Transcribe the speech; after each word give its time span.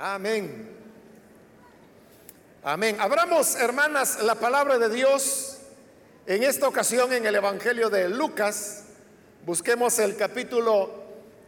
Amén. 0.00 0.68
Amén. 2.62 2.96
Abramos, 3.00 3.56
hermanas, 3.56 4.22
la 4.22 4.36
palabra 4.36 4.78
de 4.78 4.88
Dios 4.88 5.58
en 6.24 6.44
esta 6.44 6.68
ocasión 6.68 7.12
en 7.12 7.26
el 7.26 7.34
Evangelio 7.34 7.90
de 7.90 8.08
Lucas. 8.08 8.84
Busquemos 9.44 9.98
el 9.98 10.16
capítulo 10.16 11.02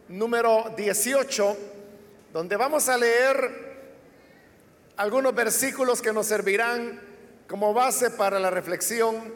número 0.09 0.73
18, 0.75 1.57
donde 2.33 2.57
vamos 2.57 2.89
a 2.89 2.97
leer 2.97 3.71
algunos 4.97 5.33
versículos 5.33 6.01
que 6.01 6.11
nos 6.11 6.27
servirán 6.27 6.99
como 7.47 7.73
base 7.73 8.09
para 8.09 8.37
la 8.37 8.49
reflexión 8.49 9.33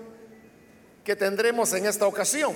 que 1.05 1.15
tendremos 1.15 1.71
en 1.73 1.85
esta 1.85 2.05
ocasión. 2.05 2.53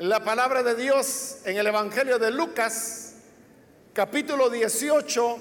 La 0.00 0.24
palabra 0.24 0.62
de 0.62 0.76
Dios 0.76 1.40
en 1.44 1.58
el 1.58 1.66
Evangelio 1.66 2.18
de 2.18 2.30
Lucas, 2.30 3.16
capítulo 3.92 4.48
18, 4.48 5.38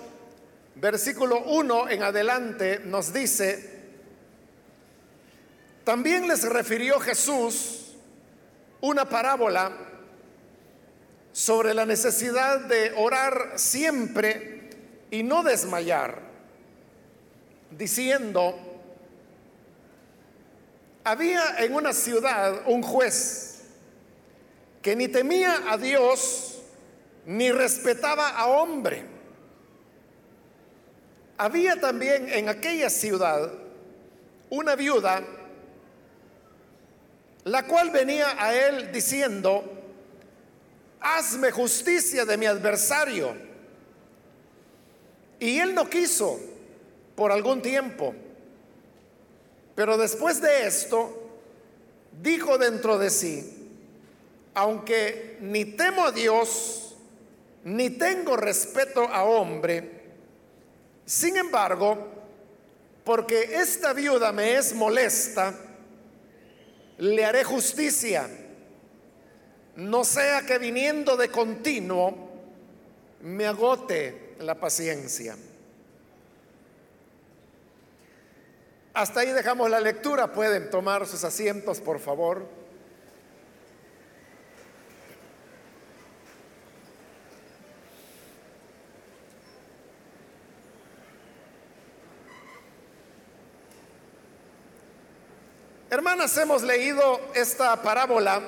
versículo 0.76 1.44
1 1.46 1.88
en 1.88 2.04
adelante, 2.04 2.82
nos 2.84 3.14
dice, 3.14 3.80
también 5.86 6.28
les 6.28 6.44
refirió 6.44 7.00
Jesús 7.00 7.94
una 8.82 9.08
parábola 9.08 9.72
sobre 11.32 11.74
la 11.74 11.86
necesidad 11.86 12.60
de 12.60 12.92
orar 12.98 13.54
siempre 13.56 14.72
y 15.10 15.24
no 15.24 15.42
desmayar, 15.42 16.20
diciendo, 17.72 18.60
había 21.06 21.60
en 21.60 21.74
una 21.74 21.94
ciudad 21.94 22.64
un 22.66 22.84
juez, 22.84 23.59
que 24.82 24.96
ni 24.96 25.08
temía 25.08 25.72
a 25.72 25.78
Dios 25.78 26.60
ni 27.26 27.52
respetaba 27.52 28.30
a 28.30 28.48
hombre. 28.48 29.04
Había 31.38 31.80
también 31.80 32.30
en 32.30 32.50
aquella 32.50 32.90
ciudad 32.90 33.52
una 34.50 34.76
viuda, 34.76 35.24
la 37.44 37.66
cual 37.66 37.92
venía 37.92 38.36
a 38.38 38.54
él 38.54 38.92
diciendo, 38.92 39.64
hazme 41.00 41.52
justicia 41.52 42.26
de 42.26 42.38
mi 42.38 42.46
adversario. 42.46 43.36
Y 45.40 45.60
él 45.60 45.74
no 45.74 45.90
quiso 45.90 46.40
por 47.16 47.32
algún 47.32 47.62
tiempo. 47.62 48.14
Pero 49.76 49.98
después 49.98 50.42
de 50.42 50.68
esto, 50.68 51.30
dijo 52.22 52.58
dentro 52.58 52.98
de 52.98 53.10
sí, 53.10 53.59
aunque 54.54 55.38
ni 55.42 55.66
temo 55.66 56.06
a 56.06 56.12
Dios, 56.12 56.96
ni 57.64 57.90
tengo 57.92 58.36
respeto 58.38 59.04
a 59.04 59.24
hombre, 59.24 60.00
sin 61.06 61.38
embargo, 61.38 62.08
porque 63.04 63.56
esta 63.56 63.94
viuda 63.94 64.32
me 64.32 64.56
es 64.56 64.74
molesta, 64.74 65.56
le 66.98 67.26
haré 67.26 67.44
justicia, 67.44 68.30
no 69.76 70.04
sea 70.04 70.42
que 70.42 70.58
viniendo 70.60 71.16
de 71.16 71.30
continuo 71.30 72.30
me 73.22 73.48
agote 73.48 74.36
la 74.40 74.56
paciencia. 74.56 75.38
Hasta 78.94 79.22
ahí 79.22 79.32
dejamos 79.32 79.70
la 79.70 79.80
lectura, 79.80 80.34
pueden 80.34 80.70
tomar 80.70 81.06
sus 81.08 81.24
asientos, 81.24 81.80
por 81.80 82.00
favor. 82.00 82.46
Hermanas, 95.92 96.38
hemos 96.38 96.62
leído 96.62 97.20
esta 97.34 97.82
parábola 97.82 98.42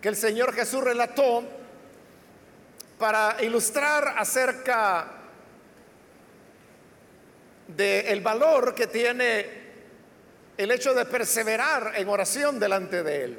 que 0.00 0.06
el 0.06 0.14
Señor 0.14 0.54
Jesús 0.54 0.84
relató 0.84 1.42
para 2.96 3.42
ilustrar 3.42 4.14
acerca 4.16 5.08
del 7.66 8.20
valor 8.20 8.72
que 8.72 8.86
tiene 8.86 9.46
el 10.56 10.70
hecho 10.70 10.94
de 10.94 11.06
perseverar 11.06 11.94
en 11.96 12.08
oración 12.08 12.60
delante 12.60 13.02
de 13.02 13.24
Él. 13.24 13.38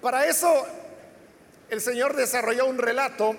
Para 0.00 0.24
eso 0.24 0.68
el 1.68 1.80
Señor 1.80 2.14
desarrolló 2.14 2.66
un 2.66 2.78
relato 2.78 3.34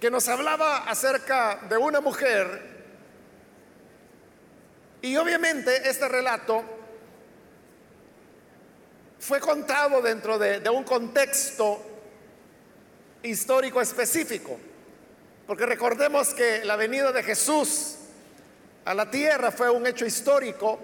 que 0.00 0.10
nos 0.10 0.26
hablaba 0.30 0.78
acerca 0.88 1.58
de 1.68 1.76
una 1.76 2.00
mujer 2.00 2.71
y 5.02 5.16
obviamente 5.16 5.88
este 5.88 6.08
relato 6.08 6.62
fue 9.18 9.40
contado 9.40 10.00
dentro 10.00 10.38
de, 10.38 10.68
un 10.70 10.84
contexto 10.84 11.82
histórico 13.22 13.80
específico, 13.80 14.58
porque 15.46 15.66
recordemos 15.66 16.32
que 16.32 16.64
la 16.64 16.76
venida 16.76 17.10
de 17.10 17.22
Jesús 17.24 17.96
a 18.84 18.94
la 18.94 19.10
tierra 19.10 19.50
fue 19.50 19.70
un 19.70 19.86
hecho 19.86 20.06
histórico. 20.06 20.78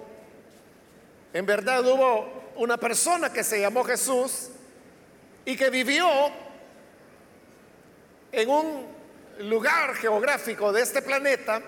En 1.33 1.45
verdad 1.45 1.85
hubo 1.85 2.51
una 2.57 2.77
persona 2.77 3.31
que 3.31 3.43
se 3.43 3.61
llamó 3.61 3.85
Jesús 3.85 4.49
y 5.45 5.55
que 5.55 5.69
vivió 5.69 6.07
en 8.33 8.49
un 8.49 8.85
lugar 9.39 9.95
geográfico 9.95 10.73
de 10.73 10.81
este 10.81 11.01
planeta 11.01 11.61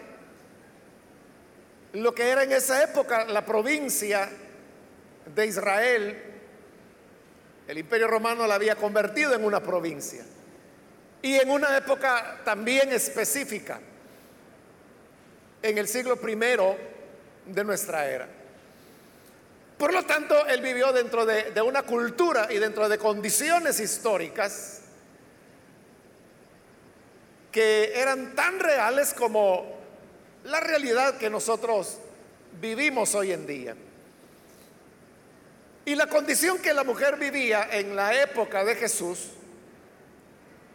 lo 1.94 2.16
que 2.16 2.30
era 2.30 2.44
en 2.44 2.52
esa 2.52 2.84
época 2.84 3.26
la 3.26 3.46
provincia 3.46 4.30
de 5.34 5.46
Israel, 5.46 6.24
el 7.68 7.78
imperio 7.78 8.08
romano 8.08 8.48
la 8.48 8.56
había 8.56 8.76
convertido 8.76 9.34
en 9.34 9.44
una 9.44 9.62
provincia. 9.62 10.24
Y 11.22 11.36
en 11.36 11.50
una 11.52 11.78
época 11.78 12.42
también 12.44 12.92
específica, 12.92 13.80
en 15.62 15.78
el 15.78 15.88
siglo 15.88 16.16
primero 16.16 16.76
de 17.46 17.64
nuestra 17.64 18.08
era. 18.08 18.28
Por 19.78 19.94
lo 19.94 20.04
tanto, 20.04 20.46
él 20.48 20.62
vivió 20.62 20.92
dentro 20.92 21.26
de, 21.26 21.52
de 21.52 21.62
una 21.62 21.84
cultura 21.84 22.48
y 22.52 22.58
dentro 22.58 22.88
de 22.90 22.98
condiciones 22.98 23.80
históricas 23.80 24.82
que 27.52 28.00
eran 28.00 28.34
tan 28.34 28.60
reales 28.60 29.14
como 29.14 29.81
la 30.44 30.60
realidad 30.60 31.18
que 31.18 31.30
nosotros 31.30 31.98
vivimos 32.60 33.16
hoy 33.16 33.32
en 33.32 33.46
día. 33.46 33.76
Y 35.86 35.96
la 35.96 36.08
condición 36.08 36.60
que 36.60 36.74
la 36.74 36.84
mujer 36.84 37.18
vivía 37.18 37.68
en 37.72 37.96
la 37.96 38.22
época 38.22 38.64
de 38.64 38.76
Jesús, 38.76 39.30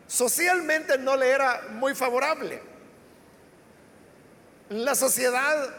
socialmente 0.06 0.99
no 0.99 1.16
le 1.16 1.31
era 1.31 1.69
muy 1.71 1.94
favorable. 1.94 2.60
La 4.71 4.94
sociedad 4.94 5.72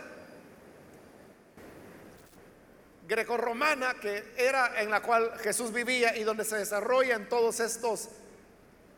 grecorromana 3.07 3.95
que 3.95 4.33
era 4.37 4.81
en 4.81 4.89
la 4.89 5.01
cual 5.01 5.31
Jesús 5.39 5.71
vivía 5.71 6.15
y 6.15 6.23
donde 6.23 6.43
se 6.43 6.57
desarrollan 6.57 7.29
todos 7.29 7.59
estos 7.59 8.09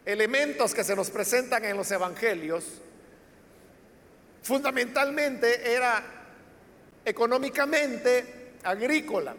elementos 0.05 0.73
que 0.73 0.83
se 0.83 0.95
nos 0.95 1.09
presentan 1.09 1.63
en 1.65 1.77
los 1.77 1.89
evangelios, 1.91 2.65
fundamentalmente 4.41 5.73
era 5.73 6.03
económicamente 7.05 8.53
agrícola. 8.63 9.35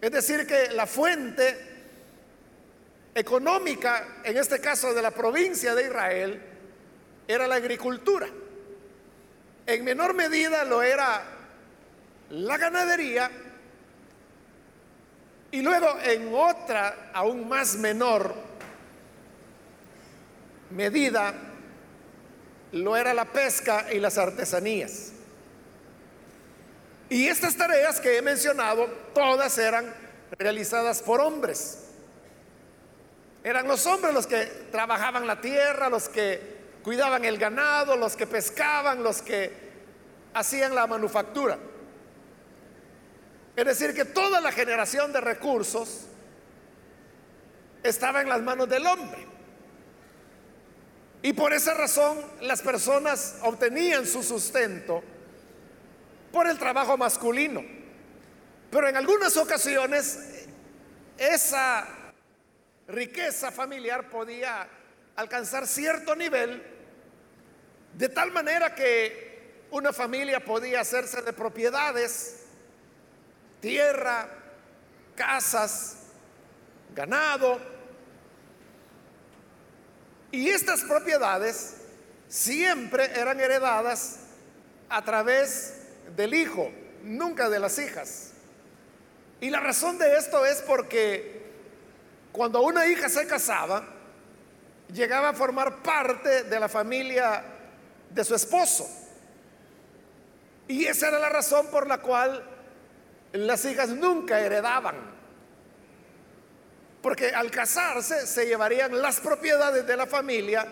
Es 0.00 0.10
decir, 0.10 0.46
que 0.46 0.70
la 0.70 0.86
fuente 0.86 1.72
económica, 3.14 4.20
en 4.24 4.36
este 4.36 4.60
caso 4.60 4.94
de 4.94 5.02
la 5.02 5.10
provincia 5.10 5.74
de 5.74 5.84
Israel, 5.84 6.42
era 7.28 7.46
la 7.46 7.56
agricultura. 7.56 8.28
En 9.66 9.84
menor 9.84 10.14
medida 10.14 10.64
lo 10.64 10.82
era 10.82 11.22
la 12.30 12.56
ganadería 12.56 13.30
y 15.52 15.60
luego 15.60 15.98
en 16.02 16.34
otra, 16.34 17.10
aún 17.12 17.46
más 17.48 17.76
menor 17.76 18.34
medida, 20.70 21.34
lo 22.72 22.96
era 22.96 23.14
la 23.14 23.26
pesca 23.26 23.86
y 23.92 23.98
las 23.98 24.18
artesanías. 24.18 25.12
Y 27.08 27.28
estas 27.28 27.56
tareas 27.56 28.00
que 28.00 28.16
he 28.16 28.22
mencionado, 28.22 28.86
todas 29.14 29.58
eran 29.58 29.94
realizadas 30.38 31.02
por 31.02 31.20
hombres. 31.20 31.78
Eran 33.44 33.68
los 33.68 33.86
hombres 33.86 34.14
los 34.14 34.26
que 34.26 34.46
trabajaban 34.70 35.26
la 35.26 35.40
tierra, 35.40 35.90
los 35.90 36.08
que 36.08 36.40
cuidaban 36.82 37.24
el 37.24 37.38
ganado, 37.38 37.96
los 37.96 38.16
que 38.16 38.26
pescaban, 38.26 39.02
los 39.02 39.20
que 39.20 39.52
hacían 40.32 40.74
la 40.74 40.86
manufactura. 40.86 41.58
Es 43.54 43.64
decir, 43.66 43.94
que 43.94 44.06
toda 44.06 44.40
la 44.40 44.50
generación 44.50 45.12
de 45.12 45.20
recursos 45.20 46.06
estaba 47.82 48.22
en 48.22 48.28
las 48.28 48.40
manos 48.40 48.68
del 48.68 48.86
hombre. 48.86 49.31
Y 51.22 51.32
por 51.32 51.52
esa 51.52 51.74
razón 51.74 52.18
las 52.40 52.62
personas 52.62 53.36
obtenían 53.42 54.06
su 54.06 54.22
sustento 54.22 55.02
por 56.32 56.48
el 56.48 56.58
trabajo 56.58 56.96
masculino. 56.96 57.62
Pero 58.70 58.88
en 58.88 58.96
algunas 58.96 59.36
ocasiones 59.36 60.46
esa 61.16 61.86
riqueza 62.88 63.52
familiar 63.52 64.10
podía 64.10 64.68
alcanzar 65.14 65.66
cierto 65.66 66.16
nivel 66.16 66.62
de 67.94 68.08
tal 68.08 68.32
manera 68.32 68.74
que 68.74 69.66
una 69.70 69.92
familia 69.92 70.44
podía 70.44 70.80
hacerse 70.80 71.22
de 71.22 71.32
propiedades, 71.32 72.46
tierra, 73.60 74.28
casas, 75.14 75.98
ganado, 76.94 77.60
y 80.32 80.48
estas 80.48 80.80
propiedades 80.82 81.74
siempre 82.26 83.04
eran 83.14 83.38
heredadas 83.38 84.16
a 84.88 85.04
través 85.04 85.74
del 86.16 86.34
hijo, 86.34 86.70
nunca 87.04 87.50
de 87.50 87.58
las 87.58 87.78
hijas. 87.78 88.32
Y 89.40 89.50
la 89.50 89.60
razón 89.60 89.98
de 89.98 90.16
esto 90.16 90.44
es 90.46 90.62
porque 90.62 91.42
cuando 92.32 92.62
una 92.62 92.86
hija 92.86 93.10
se 93.10 93.26
casaba, 93.26 93.84
llegaba 94.90 95.30
a 95.30 95.34
formar 95.34 95.82
parte 95.82 96.44
de 96.44 96.60
la 96.60 96.68
familia 96.68 97.44
de 98.08 98.24
su 98.24 98.34
esposo. 98.34 98.88
Y 100.66 100.86
esa 100.86 101.08
era 101.08 101.18
la 101.18 101.28
razón 101.28 101.66
por 101.66 101.86
la 101.86 101.98
cual 101.98 102.42
las 103.32 103.64
hijas 103.66 103.90
nunca 103.90 104.40
heredaban. 104.40 105.11
Porque 107.02 107.30
al 107.30 107.50
casarse 107.50 108.26
se 108.26 108.46
llevarían 108.46 109.02
las 109.02 109.18
propiedades 109.20 109.86
de 109.86 109.96
la 109.96 110.06
familia 110.06 110.66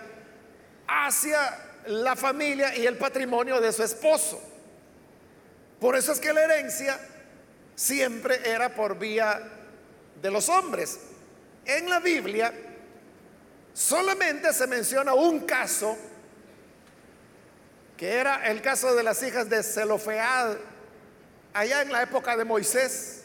hacia 0.86 1.58
la 1.86 2.14
familia 2.14 2.76
y 2.76 2.86
el 2.86 2.96
patrimonio 2.96 3.60
de 3.60 3.72
su 3.72 3.82
esposo. 3.82 4.40
Por 5.80 5.96
eso 5.96 6.12
es 6.12 6.20
que 6.20 6.32
la 6.32 6.44
herencia 6.44 6.98
siempre 7.74 8.48
era 8.48 8.74
por 8.74 8.98
vía 8.98 9.40
de 10.20 10.30
los 10.30 10.48
hombres. 10.48 11.00
En 11.64 11.88
la 11.88 11.98
Biblia 11.98 12.52
solamente 13.72 14.52
se 14.52 14.66
menciona 14.66 15.14
un 15.14 15.40
caso, 15.40 15.96
que 17.96 18.12
era 18.12 18.46
el 18.48 18.60
caso 18.62 18.94
de 18.94 19.02
las 19.02 19.22
hijas 19.22 19.48
de 19.48 19.62
Zelofead, 19.62 20.56
allá 21.54 21.82
en 21.82 21.92
la 21.92 22.02
época 22.02 22.36
de 22.36 22.44
Moisés 22.44 23.19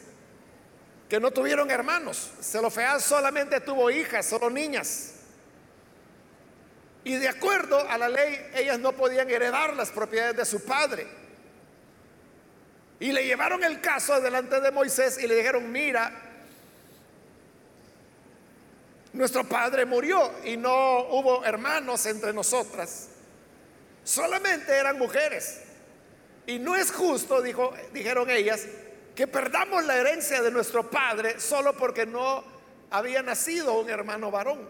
que 1.08 1.20
no 1.20 1.30
tuvieron 1.30 1.70
hermanos. 1.70 2.30
Zelofead 2.40 3.00
solamente 3.00 3.60
tuvo 3.60 3.90
hijas, 3.90 4.26
solo 4.26 4.50
niñas. 4.50 5.12
Y 7.04 7.14
de 7.16 7.28
acuerdo 7.28 7.78
a 7.88 7.96
la 7.96 8.08
ley, 8.08 8.50
ellas 8.54 8.80
no 8.80 8.92
podían 8.92 9.30
heredar 9.30 9.74
las 9.74 9.90
propiedades 9.90 10.36
de 10.36 10.44
su 10.44 10.64
padre. 10.64 11.06
Y 12.98 13.12
le 13.12 13.24
llevaron 13.24 13.62
el 13.62 13.80
caso 13.80 14.20
delante 14.20 14.60
de 14.60 14.70
Moisés 14.72 15.18
y 15.22 15.26
le 15.28 15.36
dijeron, 15.36 15.70
mira, 15.70 16.10
nuestro 19.12 19.44
padre 19.44 19.86
murió 19.86 20.32
y 20.44 20.56
no 20.56 21.06
hubo 21.10 21.44
hermanos 21.44 22.06
entre 22.06 22.32
nosotras. 22.32 23.08
Solamente 24.02 24.72
eran 24.72 24.98
mujeres. 24.98 25.60
Y 26.46 26.58
no 26.58 26.74
es 26.74 26.90
justo, 26.90 27.40
dijo, 27.42 27.72
dijeron 27.92 28.30
ellas, 28.30 28.66
que 29.16 29.26
perdamos 29.26 29.84
la 29.86 29.96
herencia 29.96 30.42
de 30.42 30.50
nuestro 30.50 30.90
padre 30.90 31.40
solo 31.40 31.72
porque 31.72 32.04
no 32.04 32.44
había 32.90 33.22
nacido 33.22 33.80
un 33.80 33.88
hermano 33.88 34.30
varón. 34.30 34.68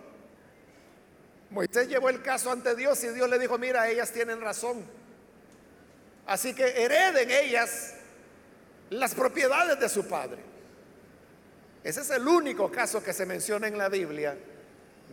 Moisés 1.51 1.89
llevó 1.89 2.09
el 2.09 2.23
caso 2.23 2.53
ante 2.53 2.77
Dios 2.77 3.03
y 3.03 3.09
Dios 3.09 3.29
le 3.29 3.41
dijo, 3.41 3.59
mira, 3.59 3.91
ellas 3.91 4.13
tienen 4.13 4.41
razón. 4.41 4.85
Así 6.27 6.55
que 6.55 6.65
hereden 6.65 7.29
ellas 7.31 7.95
las 8.91 9.15
propiedades 9.15 9.79
de 9.81 9.89
su 9.89 10.07
padre. 10.07 10.39
Ese 11.83 12.01
es 12.01 12.11
el 12.11 12.27
único 12.27 12.71
caso 12.71 13.03
que 13.03 13.13
se 13.13 13.27
menciona 13.27 13.67
en 13.67 13.77
la 13.77 13.89
Biblia 13.89 14.37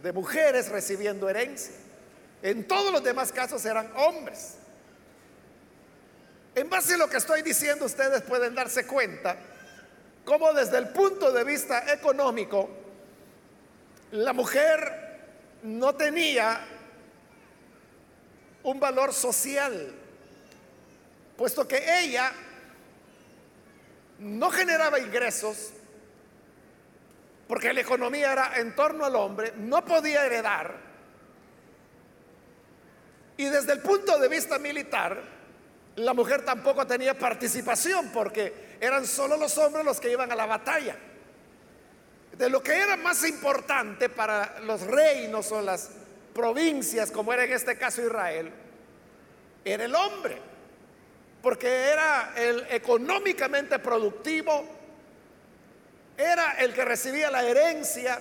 de 0.02 0.14
mujeres 0.14 0.70
recibiendo 0.70 1.28
herencia. 1.28 1.74
En 2.44 2.68
todos 2.68 2.92
los 2.92 3.04
demás 3.04 3.32
casos 3.32 3.66
eran 3.66 3.92
hombres. 3.96 4.58
En 6.56 6.70
base 6.70 6.94
a 6.94 6.98
lo 6.98 7.10
que 7.10 7.18
estoy 7.18 7.42
diciendo, 7.42 7.86
ustedes 7.86 8.22
pueden 8.22 8.54
darse 8.54 8.86
cuenta 8.86 9.38
cómo 10.24 10.54
desde 10.54 10.78
el 10.78 10.90
punto 10.90 11.32
de 11.32 11.44
vista 11.44 11.92
económico, 11.92 12.70
la 14.12 14.34
mujer 14.34 15.04
no 15.64 15.96
tenía 15.96 16.66
un 18.64 18.80
valor 18.80 19.14
social, 19.14 19.94
puesto 21.36 21.68
que 21.68 21.84
ella 22.00 22.32
no 24.20 24.52
generaba 24.52 25.00
ingresos, 25.00 25.72
porque 27.48 27.74
la 27.74 27.82
economía 27.82 28.32
era 28.32 28.60
en 28.60 28.76
torno 28.76 29.06
al 29.06 29.16
hombre, 29.16 29.54
no 29.58 29.84
podía 29.84 30.26
heredar, 30.26 30.78
y 33.36 33.46
desde 33.46 33.74
el 33.74 33.80
punto 33.82 34.20
de 34.20 34.28
vista 34.28 34.60
militar, 34.60 35.22
la 35.96 36.14
mujer 36.14 36.44
tampoco 36.44 36.88
tenía 36.88 37.18
participación 37.18 38.10
porque 38.12 38.78
eran 38.80 39.06
solo 39.06 39.38
los 39.38 39.58
hombres 39.58 39.86
los 39.86 40.00
que 40.00 40.12
iban 40.12 40.32
a 40.32 40.36
la 40.36 40.46
batalla. 40.46 40.96
De 42.38 42.50
lo 42.50 42.64
que 42.64 42.74
era 42.74 42.98
más 42.98 43.24
importante 43.28 44.10
para 44.10 44.60
los 44.62 44.82
reinos 44.82 45.52
o 45.52 45.62
las 45.62 45.92
provincias, 46.34 47.12
como 47.12 47.32
era 47.32 47.44
en 47.44 47.54
este 47.54 47.78
caso 47.78 48.02
Israel, 48.02 48.52
era 49.64 49.86
el 49.86 49.94
hombre, 49.94 50.38
porque 51.44 51.68
era 51.68 52.34
el 52.36 52.66
económicamente 52.72 53.78
productivo, 53.78 54.66
era 56.18 56.54
el 56.54 56.74
que 56.74 56.84
recibía 56.84 57.30
la 57.30 57.44
herencia, 57.44 58.20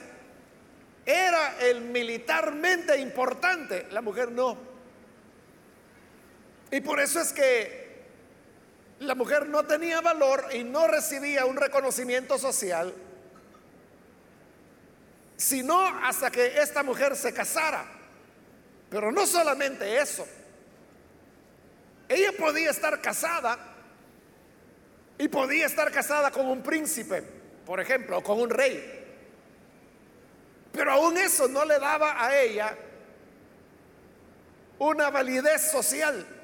era 1.06 1.58
el 1.60 1.80
militarmente 1.80 2.98
importante, 2.98 3.86
la 3.90 4.02
mujer 4.02 4.30
no. 4.30 4.71
Y 6.72 6.80
por 6.80 6.98
eso 7.00 7.20
es 7.20 7.34
que 7.34 8.02
la 9.00 9.14
mujer 9.14 9.46
no 9.46 9.62
tenía 9.64 10.00
valor 10.00 10.46
y 10.54 10.64
no 10.64 10.86
recibía 10.86 11.44
un 11.44 11.56
reconocimiento 11.56 12.38
social, 12.38 12.94
sino 15.36 15.78
hasta 16.02 16.30
que 16.30 16.62
esta 16.62 16.82
mujer 16.82 17.14
se 17.14 17.34
casara. 17.34 17.84
Pero 18.88 19.12
no 19.12 19.26
solamente 19.26 20.00
eso. 20.00 20.26
Ella 22.08 22.30
podía 22.38 22.70
estar 22.70 23.02
casada 23.02 23.58
y 25.18 25.28
podía 25.28 25.66
estar 25.66 25.92
casada 25.92 26.30
con 26.30 26.46
un 26.46 26.62
príncipe, 26.62 27.22
por 27.66 27.80
ejemplo, 27.80 28.16
o 28.16 28.22
con 28.22 28.40
un 28.40 28.48
rey. 28.48 29.04
Pero 30.72 30.92
aún 30.92 31.18
eso 31.18 31.48
no 31.48 31.66
le 31.66 31.78
daba 31.78 32.24
a 32.24 32.34
ella 32.34 32.74
una 34.78 35.10
validez 35.10 35.70
social. 35.70 36.38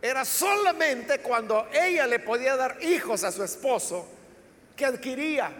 Era 0.00 0.24
solamente 0.24 1.18
cuando 1.20 1.68
ella 1.72 2.06
le 2.06 2.20
podía 2.20 2.56
dar 2.56 2.82
hijos 2.82 3.24
a 3.24 3.32
su 3.32 3.42
esposo 3.42 4.08
que 4.76 4.84
adquiría 4.84 5.50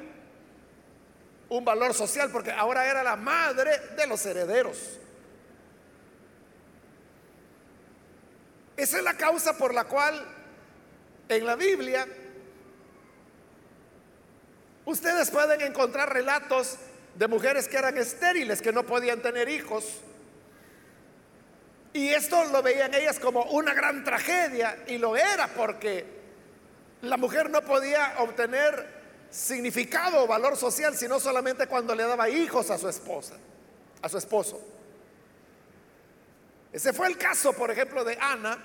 un 1.49 1.65
valor 1.65 1.95
social, 1.95 2.31
porque 2.31 2.53
ahora 2.53 2.89
era 2.89 3.03
la 3.03 3.17
madre 3.17 3.79
de 3.97 4.07
los 4.07 4.25
herederos. 4.27 4.99
Esa 8.77 8.99
es 8.99 9.03
la 9.03 9.15
causa 9.15 9.59
por 9.59 9.75
la 9.75 9.85
cual 9.85 10.25
en 11.29 11.45
la 11.45 11.57
Biblia 11.57 12.07
ustedes 14.85 15.31
pueden 15.31 15.63
encontrar 15.63 16.13
relatos 16.13 16.77
de 17.17 17.27
mujeres 17.27 17.67
que 17.67 17.77
eran 17.77 17.99
estériles, 17.99 18.63
que 18.63 18.73
no 18.73 18.87
podían 18.87 19.21
tener 19.21 19.49
hijos 19.49 20.01
y 21.99 22.11
esto 22.11 22.45
lo 22.45 22.63
veían 22.63 22.95
ellas 22.95 23.19
como 23.19 23.43
una 23.47 23.75
gran 23.75 24.05
tragedia 24.05 24.85
y 24.87 24.99
lo 24.99 25.17
era 25.17 25.49
porque 25.49 26.05
la 27.03 27.17
mujer 27.17 27.51
no 27.51 27.61
podía 27.63 28.15
obtener 28.19 29.27
significado 29.31 30.23
o 30.23 30.27
valor 30.29 30.57
social 30.57 30.97
sino 30.97 31.19
solamente 31.19 31.67
cuando 31.67 31.97
le 31.97 32.05
daba 32.05 32.29
hijos 32.29 32.71
a 32.71 32.79
su 32.79 32.89
esposa, 32.89 33.35
a 34.01 34.09
su 34.09 34.17
esposo. 34.17 34.63
Ese 36.73 36.93
fue 36.93 37.09
el 37.09 37.19
caso, 37.19 37.53
por 37.53 37.73
ejemplo, 37.73 38.05
de 38.05 38.17
Ana, 38.21 38.57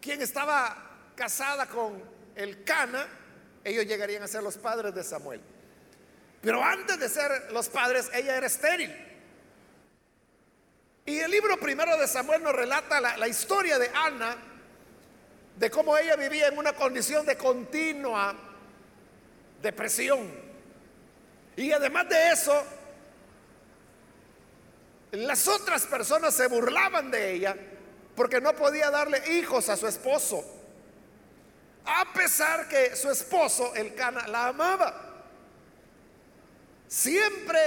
quien 0.00 0.22
estaba 0.22 1.10
casada 1.14 1.66
con 1.66 2.02
el 2.36 2.64
Cana, 2.64 3.06
ellos 3.62 3.84
llegarían 3.84 4.22
a 4.22 4.28
ser 4.28 4.42
los 4.42 4.56
padres 4.56 4.94
de 4.94 5.04
Samuel. 5.04 5.42
Pero 6.40 6.62
antes 6.62 6.98
de 6.98 7.08
ser 7.10 7.52
los 7.52 7.68
padres, 7.68 8.08
ella 8.14 8.34
era 8.34 8.46
estéril. 8.46 9.13
Y 11.06 11.18
el 11.18 11.30
libro 11.30 11.58
primero 11.58 11.96
de 11.98 12.08
Samuel 12.08 12.42
nos 12.42 12.54
relata 12.54 12.98
la, 13.00 13.28
historia 13.28 13.78
de 13.78 13.90
Ana, 13.94 14.36
de 15.56 15.70
cómo 15.70 15.98
ella 15.98 16.16
vivía 16.16 16.48
en 16.48 16.56
una 16.56 16.72
condición 16.72 17.26
de 17.26 17.36
continua 17.36 18.34
depresión. 19.60 20.32
Y 21.56 21.72
además 21.72 22.08
de 22.08 22.30
eso, 22.30 22.64
las 25.12 25.46
otras 25.46 25.84
personas 25.86 26.34
se 26.34 26.46
burlaban 26.46 27.10
de 27.10 27.34
ella 27.34 27.54
porque 28.16 28.40
no 28.40 28.54
podía 28.54 28.90
darle 28.90 29.38
hijos 29.38 29.68
a 29.68 29.76
su 29.76 29.86
esposo. 29.86 30.42
A 31.84 32.14
pesar 32.14 32.66
que 32.66 32.96
su 32.96 33.10
esposo, 33.10 33.74
el 33.74 33.94
Cana, 33.94 34.26
la 34.26 34.48
amaba. 34.48 35.02
Siempre 36.88 37.60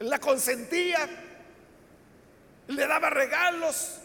la 0.00 0.18
consentía, 0.18 1.08
le 2.68 2.86
daba 2.86 3.10
regalos. 3.10 3.98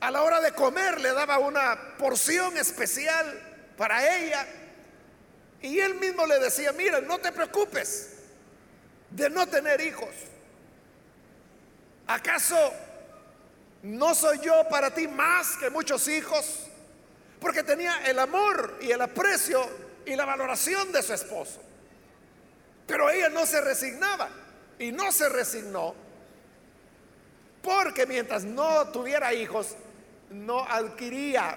A 0.00 0.10
la 0.10 0.22
hora 0.22 0.40
de 0.40 0.52
comer 0.52 1.00
le 1.00 1.12
daba 1.12 1.38
una 1.38 1.96
porción 1.98 2.56
especial 2.56 3.72
para 3.76 4.16
ella. 4.16 4.46
Y 5.60 5.80
él 5.80 5.96
mismo 5.96 6.24
le 6.26 6.38
decía, 6.38 6.72
mira, 6.72 7.00
no 7.00 7.18
te 7.18 7.32
preocupes 7.32 8.14
de 9.10 9.28
no 9.28 9.46
tener 9.48 9.80
hijos. 9.80 10.10
¿Acaso 12.06 12.72
no 13.82 14.14
soy 14.14 14.38
yo 14.40 14.68
para 14.70 14.94
ti 14.94 15.08
más 15.08 15.56
que 15.56 15.68
muchos 15.68 16.06
hijos? 16.08 16.68
Porque 17.40 17.62
tenía 17.62 18.04
el 18.06 18.18
amor 18.18 18.78
y 18.80 18.92
el 18.92 19.00
aprecio 19.00 19.68
y 20.06 20.14
la 20.14 20.24
valoración 20.24 20.92
de 20.92 21.02
su 21.02 21.12
esposo. 21.12 21.60
Pero 22.86 23.10
ella 23.10 23.28
no 23.28 23.44
se 23.46 23.60
resignaba 23.60 24.28
y 24.78 24.92
no 24.92 25.12
se 25.12 25.28
resignó 25.28 25.94
porque 27.68 28.06
mientras 28.06 28.44
no 28.44 28.88
tuviera 28.88 29.34
hijos, 29.34 29.76
no 30.30 30.64
adquiría 30.64 31.54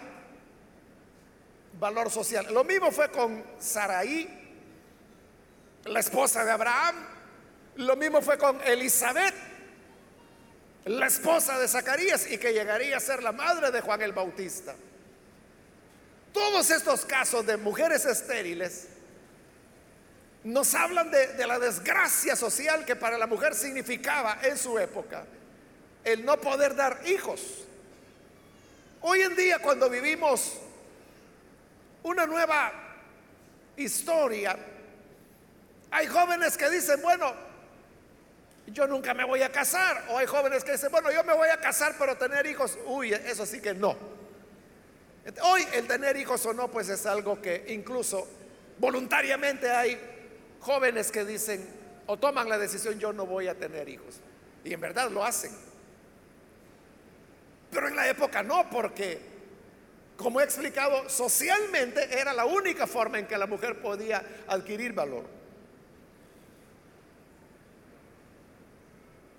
valor 1.79 2.11
social. 2.11 2.53
Lo 2.53 2.65
mismo 2.65 2.91
fue 2.91 3.09
con 3.09 3.41
Saraí, 3.57 4.27
la 5.85 6.01
esposa 6.01 6.43
de 6.43 6.51
Abraham. 6.51 6.95
Lo 7.77 7.95
mismo 7.95 8.21
fue 8.21 8.37
con 8.37 8.59
Elizabeth, 8.61 9.33
la 10.83 11.07
esposa 11.07 11.57
de 11.57 11.69
Zacarías 11.69 12.29
y 12.29 12.37
que 12.37 12.51
llegaría 12.51 12.97
a 12.97 12.99
ser 12.99 13.23
la 13.23 13.31
madre 13.31 13.71
de 13.71 13.79
Juan 13.79 14.01
el 14.01 14.11
Bautista. 14.11 14.75
Todos 16.33 16.71
estos 16.71 17.05
casos 17.05 17.45
de 17.45 17.55
mujeres 17.55 18.03
estériles 18.03 18.89
nos 20.43 20.75
hablan 20.75 21.09
de, 21.09 21.27
de, 21.35 21.47
la 21.47 21.57
desgracia 21.57 22.35
social 22.35 22.83
que 22.83 22.97
para 22.97 23.17
la 23.17 23.27
mujer 23.27 23.55
significaba 23.55 24.39
en 24.43 24.57
su 24.57 24.77
época 24.77 25.23
el 26.03 26.25
no 26.25 26.37
poder 26.37 26.75
dar 26.75 27.01
hijos. 27.05 27.65
Hoy 29.01 29.21
en 29.21 29.35
día 29.35 29.59
cuando 29.59 29.89
vivimos 29.89 30.53
una 32.03 32.25
nueva 32.25 32.71
historia, 33.77 34.57
hay 35.91 36.07
jóvenes 36.07 36.57
que 36.57 36.69
dicen, 36.69 37.01
bueno, 37.01 37.33
yo 38.67 38.87
nunca 38.87 39.13
me 39.13 39.25
voy 39.25 39.41
a 39.41 39.51
casar. 39.51 40.05
O 40.09 40.17
hay 40.17 40.25
jóvenes 40.25 40.63
que 40.63 40.73
dicen, 40.73 40.91
bueno, 40.91 41.11
yo 41.11 41.23
me 41.23 41.33
voy 41.33 41.49
a 41.49 41.59
casar, 41.59 41.95
pero 41.97 42.17
tener 42.17 42.45
hijos, 42.45 42.77
uy, 42.85 43.13
eso 43.13 43.45
sí 43.45 43.59
que 43.59 43.73
no. 43.73 43.95
Hoy 45.43 45.65
el 45.73 45.87
tener 45.87 46.17
hijos 46.17 46.45
o 46.45 46.53
no, 46.53 46.69
pues 46.69 46.89
es 46.89 47.05
algo 47.05 47.41
que 47.41 47.65
incluso 47.69 48.27
voluntariamente 48.79 49.69
hay 49.69 49.99
jóvenes 50.59 51.11
que 51.11 51.25
dicen 51.25 51.81
o 52.07 52.17
toman 52.17 52.49
la 52.49 52.57
decisión, 52.57 52.99
yo 52.99 53.13
no 53.13 53.25
voy 53.25 53.47
a 53.47 53.55
tener 53.55 53.87
hijos. 53.87 54.19
Y 54.63 54.73
en 54.73 54.81
verdad 54.81 55.09
lo 55.09 55.23
hacen. 55.23 55.51
Pero 57.71 57.87
en 57.87 57.95
la 57.95 58.07
época 58.07 58.43
no, 58.43 58.69
porque, 58.69 59.19
como 60.17 60.41
he 60.41 60.43
explicado, 60.43 61.09
socialmente 61.09 62.19
era 62.19 62.33
la 62.33 62.45
única 62.45 62.85
forma 62.85 63.17
en 63.17 63.27
que 63.27 63.37
la 63.37 63.47
mujer 63.47 63.81
podía 63.81 64.23
adquirir 64.47 64.93
valor. 64.93 65.25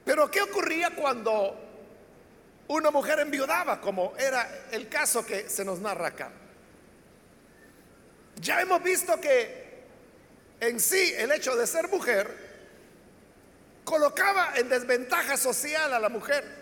Pero 0.05 0.31
¿qué 0.31 0.41
ocurría 0.41 0.91
cuando 0.91 1.57
una 2.69 2.91
mujer 2.91 3.21
enviudaba, 3.21 3.81
como 3.81 4.15
era 4.17 4.67
el 4.71 4.89
caso 4.89 5.25
que 5.25 5.49
se 5.49 5.65
nos 5.65 5.79
narra 5.79 6.09
acá? 6.09 6.31
Ya 8.37 8.61
hemos 8.61 8.83
visto 8.83 9.21
que 9.21 9.85
en 10.59 10.81
sí 10.81 11.13
el 11.17 11.31
hecho 11.33 11.55
de 11.55 11.67
ser 11.67 11.89
mujer 11.89 12.53
colocaba 13.85 14.53
en 14.57 14.69
desventaja 14.69 15.37
social 15.37 15.93
a 15.93 16.01
la 16.01 16.09
mujer, 16.09 16.62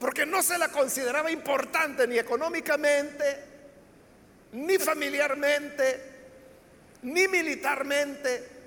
porque 0.00 0.26
no 0.26 0.42
se 0.42 0.58
la 0.58 0.68
consideraba 0.68 1.30
importante 1.30 2.08
ni 2.08 2.18
económicamente, 2.18 3.44
ni 4.52 4.78
familiarmente, 4.78 6.10
ni 7.02 7.28
militarmente 7.28 8.60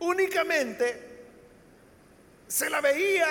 únicamente 0.00 1.08
se 2.48 2.68
la 2.68 2.80
veía 2.80 3.26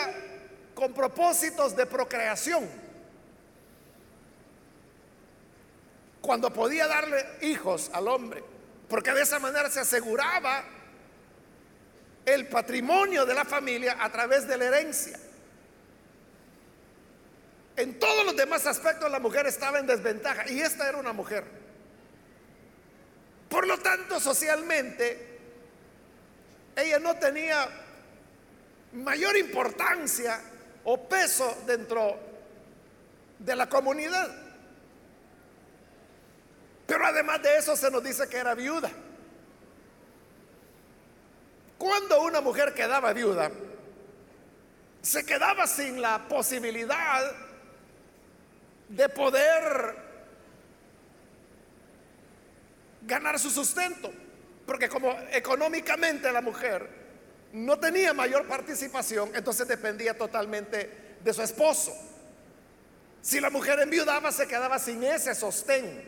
con 0.74 0.94
propósitos 0.94 1.76
de 1.76 1.86
procreación. 1.86 2.70
Cuando 6.22 6.54
podía 6.54 6.88
darle 6.88 7.26
hijos 7.42 7.90
al 7.94 8.08
hombre, 8.08 8.44
porque 8.88 9.12
de 9.12 9.24
esa 9.24 9.40
manera 9.40 9.70
se 9.70 9.82
aseguraba 9.82 10.64
el 12.26 12.48
patrimonio 12.48 13.26
de 13.26 13.34
la 13.34 13.46
familia 13.46 13.98
a 14.00 14.10
través 14.12 14.48
de 14.48 14.58
la 14.58 14.66
herencia. 14.66 15.20
En 17.80 17.98
todos 17.98 18.26
los 18.26 18.36
demás 18.36 18.68
aspectos 18.68 19.10
la 19.10 19.22
mujer 19.22 19.48
estaba 19.48 19.80
en 19.80 19.88
desventaja 19.88 20.50
y 20.50 20.60
esta 20.60 20.90
era 20.90 20.98
una 20.98 21.14
mujer. 21.14 21.46
Por 23.48 23.66
lo 23.66 23.78
tanto, 23.78 24.20
socialmente 24.20 25.40
ella 26.76 27.00
no 27.00 27.16
tenía 27.16 27.70
mayor 28.92 29.38
importancia 29.38 30.42
o 30.84 31.08
peso 31.08 31.58
dentro 31.66 32.20
de 33.40 33.56
la 33.56 33.70
comunidad. 33.70 34.30
Pero 36.86 37.06
además 37.06 37.42
de 37.42 37.60
eso 37.60 37.78
se 37.78 37.90
nos 37.90 38.04
dice 38.04 38.28
que 38.28 38.36
era 38.36 38.56
viuda. 38.56 38.92
Cuando 41.78 42.24
una 42.24 42.42
mujer 42.42 42.74
quedaba 42.74 43.14
viuda, 43.14 43.50
se 45.02 45.26
quedaba 45.26 45.66
sin 45.66 46.02
la 46.02 46.28
posibilidad 46.28 47.48
de 48.90 49.08
poder 49.10 49.96
ganar 53.04 53.40
su 53.40 53.50
sustento. 53.50 54.12
Porque 54.66 54.90
como 54.90 55.12
económicamente 55.32 56.32
la 56.32 56.42
mujer 56.42 56.88
no 57.54 57.80
tenía 57.80 58.14
mayor 58.14 58.48
participación, 58.48 59.32
entonces 59.34 59.68
dependía 59.68 60.18
totalmente 60.18 61.18
de 61.24 61.34
su 61.34 61.42
esposo. 61.42 61.92
Si 63.22 63.40
la 63.40 63.50
mujer 63.50 63.80
enviudaba, 63.80 64.32
se 64.32 64.48
quedaba 64.48 64.80
sin 64.80 65.04
ese 65.04 65.34
sostén. 65.34 66.04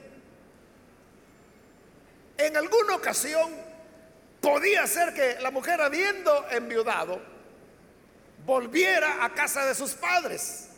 En 2.37 2.57
alguna 2.57 2.95
ocasión 2.95 3.51
podía 4.39 4.87
ser 4.87 5.13
que 5.13 5.39
la 5.41 5.51
mujer 5.51 5.81
habiendo 5.81 6.47
enviudado 6.49 7.21
volviera 8.45 9.23
a 9.23 9.33
casa 9.33 9.65
de 9.65 9.75
sus 9.75 9.91
padres. 9.91 10.70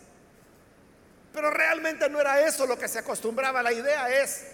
Pero 1.34 1.50
realmente 1.50 2.08
no 2.10 2.22
era 2.22 2.48
eso 2.48 2.66
lo 2.68 2.78
que 2.78 2.88
se 2.88 3.00
acostumbraba. 3.00 3.64
La 3.64 3.74
idea 3.74 4.22
es 4.22 4.46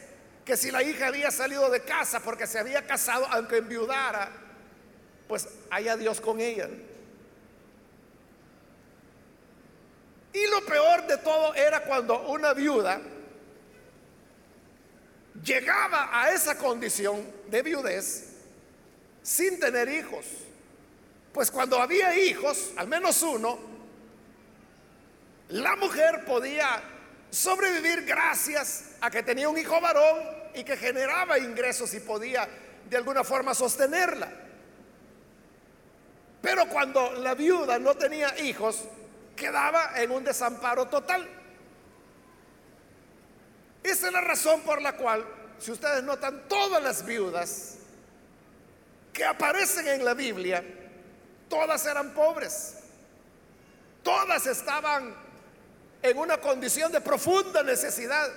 que 0.46 0.56
si 0.56 0.72
la 0.72 0.82
hija 0.82 1.08
había 1.08 1.30
salido 1.30 1.70
de 1.70 1.82
casa 1.82 2.22
porque 2.22 2.48
se 2.48 2.58
había 2.58 2.88
casado, 2.88 3.28
aunque 3.30 3.58
enviudara, 3.58 4.32
pues 5.28 5.48
haya 5.70 5.98
Dios 5.98 6.22
con 6.22 6.40
ella. 6.40 6.70
Y 10.34 10.48
lo 10.48 10.66
peor 10.66 11.06
de 11.06 11.18
todo 11.18 11.54
era 11.54 11.84
cuando 11.84 12.28
una 12.30 12.54
viuda 12.54 13.02
llegaba 15.44 16.10
a 16.12 16.32
esa 16.32 16.58
condición 16.58 17.26
de 17.48 17.62
viudez 17.62 18.30
sin 19.22 19.60
tener 19.60 19.90
hijos. 19.90 20.26
Pues 21.34 21.52
cuando 21.52 21.80
había 21.80 22.18
hijos, 22.18 22.72
al 22.76 22.88
menos 22.88 23.22
uno, 23.22 23.69
la 25.50 25.76
mujer 25.76 26.26
podía 26.26 26.82
sobrevivir 27.32 28.06
gracias 28.06 28.92
a 29.02 29.10
que 29.10 29.24
tenía 29.24 29.50
un 29.50 29.58
hijo 29.58 29.80
varón 29.82 30.20
y 30.54 30.64
que 30.64 30.78
generaba 30.78 31.40
ingresos 31.40 31.94
y 31.94 32.00
podía 32.00 32.48
de 32.90 32.98
alguna 32.98 33.24
forma 33.24 33.54
sostenerla. 33.54 34.30
Pero 36.42 36.68
cuando 36.70 37.14
la 37.14 37.34
viuda 37.34 37.80
no 37.80 37.96
tenía 37.96 38.40
hijos, 38.40 38.84
quedaba 39.36 40.00
en 40.00 40.12
un 40.12 40.24
desamparo 40.24 40.88
total. 40.88 41.28
Esa 43.84 44.08
es 44.08 44.14
la 44.14 44.22
razón 44.22 44.62
por 44.62 44.82
la 44.82 44.94
cual, 44.96 45.26
si 45.58 45.72
ustedes 45.72 46.04
notan, 46.04 46.48
todas 46.48 46.82
las 46.82 47.06
viudas 47.06 47.76
que 49.12 49.26
aparecen 49.26 49.88
en 49.88 50.06
la 50.06 50.14
Biblia, 50.14 50.64
todas 51.50 51.86
eran 51.86 52.14
pobres. 52.14 52.76
Todas 54.04 54.46
estaban 54.48 55.29
en 56.02 56.18
una 56.18 56.38
condición 56.38 56.92
de 56.92 57.02
profunda 57.02 57.64
necesidad. 57.64 58.30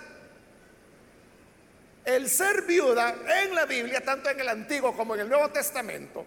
el 2.05 2.29
ser 2.29 2.63
viuda 2.63 3.15
en 3.45 3.55
la 3.55 3.65
Biblia, 3.65 4.01
tanto 4.05 4.29
en 4.29 4.41
el 4.41 4.49
Antiguo 4.49 4.97
como 4.97 5.15
en 5.15 5.21
el 5.21 5.29
Nuevo 5.29 5.51
Testamento, 5.51 6.27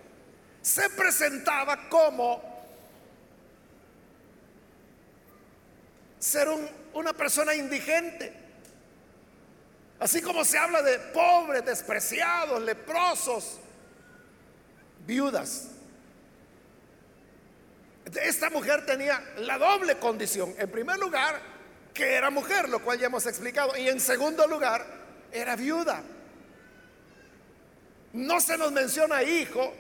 se 0.62 0.90
presentaba 0.92 1.90
como 1.90 2.42
ser 6.18 6.48
una 6.94 7.14
persona 7.14 7.54
indigente. 7.54 8.34
Así 10.00 10.22
como 10.22 10.44
se 10.44 10.58
habla 10.58 10.82
de 10.82 10.98
pobres, 10.98 11.66
despreciados, 11.66 12.62
leprosos, 12.62 13.60
viudas. 15.06 15.75
Esta 18.22 18.50
mujer 18.50 18.86
tenía 18.86 19.24
la 19.38 19.58
doble 19.58 19.98
condición. 19.98 20.54
En 20.58 20.70
primer 20.70 21.00
lugar, 21.00 21.40
que 21.94 22.14
era 22.14 22.30
mujer, 22.30 22.70
lo 22.70 22.80
cual 22.80 23.00
ya 23.00 23.08
hemos 23.08 23.26
explicado. 23.26 23.76
Y 23.78 23.90
en 23.90 24.00
segundo 24.00 24.46
lugar, 24.48 24.86
era 25.32 25.56
viuda. 25.56 26.04
No 28.14 28.40
se 28.40 28.58
nos 28.58 28.72
menciona 28.72 29.24
hijo 29.24 29.74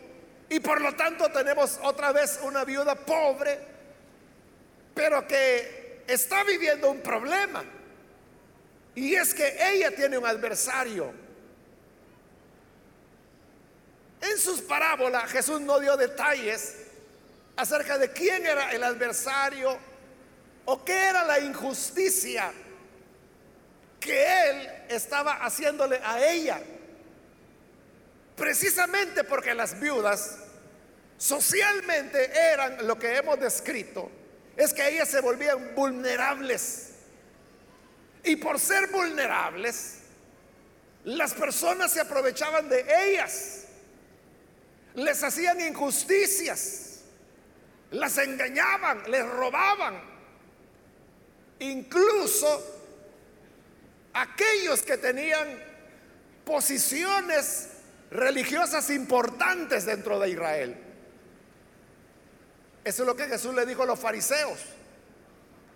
y 0.49 0.59
por 0.59 0.81
lo 0.81 0.93
tanto 0.95 1.31
tenemos 1.31 1.79
otra 1.83 2.11
vez 2.11 2.39
una 2.43 2.65
viuda 2.65 2.95
pobre, 2.95 3.59
pero 4.93 5.25
que 5.27 6.03
está 6.07 6.43
viviendo 6.43 6.91
un 6.91 7.01
problema. 7.01 7.63
Y 8.95 9.15
es 9.15 9.33
que 9.33 9.57
ella 9.71 9.95
tiene 9.95 10.17
un 10.17 10.25
adversario. 10.25 11.13
En 14.21 14.37
sus 14.37 14.61
parábolas 14.61 15.31
Jesús 15.31 15.61
no 15.61 15.79
dio 15.79 15.95
detalles 15.95 16.84
acerca 17.55 17.97
de 17.97 18.11
quién 18.11 18.45
era 18.45 18.71
el 18.71 18.83
adversario 18.83 19.77
o 20.65 20.83
qué 20.83 20.93
era 20.93 21.23
la 21.23 21.39
injusticia 21.39 22.51
que 23.99 24.49
él 24.49 24.69
estaba 24.89 25.43
haciéndole 25.45 25.99
a 26.03 26.25
ella. 26.25 26.61
Precisamente 28.35 29.23
porque 29.23 29.53
las 29.53 29.79
viudas 29.79 30.37
socialmente 31.17 32.31
eran 32.37 32.85
lo 32.85 32.99
que 32.99 33.15
hemos 33.15 33.39
descrito, 33.39 34.11
es 34.57 34.73
que 34.73 34.87
ellas 34.87 35.09
se 35.09 35.21
volvían 35.21 35.73
vulnerables. 35.73 36.89
Y 38.23 38.35
por 38.35 38.59
ser 38.59 38.87
vulnerables, 38.87 39.99
las 41.05 41.33
personas 41.33 41.91
se 41.91 42.01
aprovechaban 42.01 42.67
de 42.67 42.85
ellas, 43.07 43.65
les 44.95 45.23
hacían 45.23 45.61
injusticias, 45.61 46.94
las 47.95 48.17
engañaban, 48.17 49.09
les 49.09 49.25
robaban. 49.27 49.99
Incluso 51.59 52.81
aquellos 54.13 54.81
que 54.81 54.97
tenían 54.97 55.47
posiciones 56.43 57.69
religiosas 58.11 58.89
importantes 58.89 59.85
dentro 59.85 60.19
de 60.19 60.29
Israel. 60.29 60.77
Eso 62.83 63.03
es 63.03 63.07
lo 63.07 63.15
que 63.15 63.25
Jesús 63.25 63.53
le 63.55 63.65
dijo 63.65 63.83
a 63.83 63.85
los 63.85 63.99
fariseos. 63.99 64.59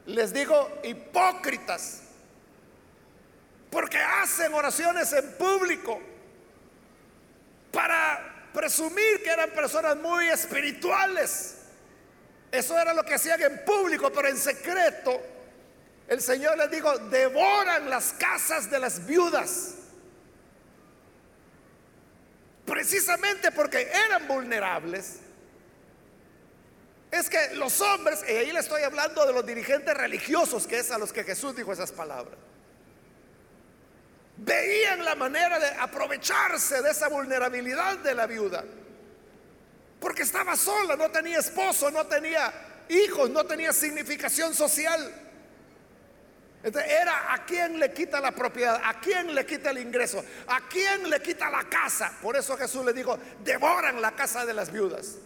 Les 0.05 0.33
dijo 0.33 0.79
hipócritas, 0.83 2.01
porque 3.69 3.97
hacen 3.97 4.53
oraciones 4.53 5.11
en 5.13 5.31
público 5.33 5.99
para 7.71 8.49
presumir 8.53 9.21
que 9.23 9.29
eran 9.29 9.51
personas 9.51 9.95
muy 9.97 10.27
espirituales. 10.27 11.58
Eso 12.51 12.79
era 12.79 12.93
lo 12.93 13.03
que 13.03 13.13
hacían 13.13 13.41
en 13.41 13.63
público, 13.63 14.11
pero 14.11 14.27
en 14.27 14.37
secreto 14.37 15.21
el 16.07 16.21
Señor 16.21 16.57
les 16.57 16.71
dijo, 16.71 16.97
devoran 16.97 17.89
las 17.89 18.13
casas 18.13 18.69
de 18.71 18.79
las 18.79 19.05
viudas. 19.05 19.75
Precisamente 22.65 23.51
porque 23.51 23.91
eran 24.07 24.27
vulnerables. 24.27 25.19
Es 27.11 27.29
que 27.29 27.55
los 27.55 27.79
hombres, 27.81 28.23
y 28.27 28.31
ahí 28.31 28.51
le 28.51 28.59
estoy 28.59 28.81
hablando 28.81 29.25
de 29.25 29.33
los 29.33 29.45
dirigentes 29.45 29.95
religiosos, 29.95 30.65
que 30.65 30.79
es 30.79 30.91
a 30.91 30.97
los 30.97 31.13
que 31.13 31.23
Jesús 31.23 31.55
dijo 31.55 31.73
esas 31.73 31.91
palabras, 31.91 32.37
veían 34.37 35.03
la 35.03 35.15
manera 35.15 35.59
de 35.59 35.67
aprovecharse 35.79 36.81
de 36.81 36.89
esa 36.89 37.07
vulnerabilidad 37.07 37.97
de 37.99 38.15
la 38.15 38.25
viuda. 38.25 38.63
Porque 39.99 40.23
estaba 40.23 40.55
sola, 40.55 40.95
no 40.95 41.09
tenía 41.11 41.39
esposo, 41.39 41.91
no 41.91 42.05
tenía 42.05 42.53
hijos, 42.89 43.29
no 43.29 43.45
tenía 43.45 43.73
significación 43.73 44.53
social 44.53 45.29
era 46.61 47.33
a 47.33 47.45
quién 47.45 47.79
le 47.79 47.93
quita 47.93 48.19
la 48.19 48.31
propiedad, 48.31 48.81
a 48.83 48.99
quién 48.99 49.33
le 49.33 49.45
quita 49.45 49.69
el 49.69 49.77
ingreso, 49.77 50.23
a 50.47 50.67
quién 50.67 51.09
le 51.09 51.21
quita 51.21 51.49
la 51.49 51.63
casa. 51.69 52.11
Por 52.21 52.35
eso 52.35 52.57
Jesús 52.57 52.83
le 52.83 52.91
dijo, 52.91 53.17
devoran 53.43 54.01
la 54.01 54.11
casa 54.11 54.45
de 54.45 54.53
las 54.53 54.71
viudas. 54.71 55.17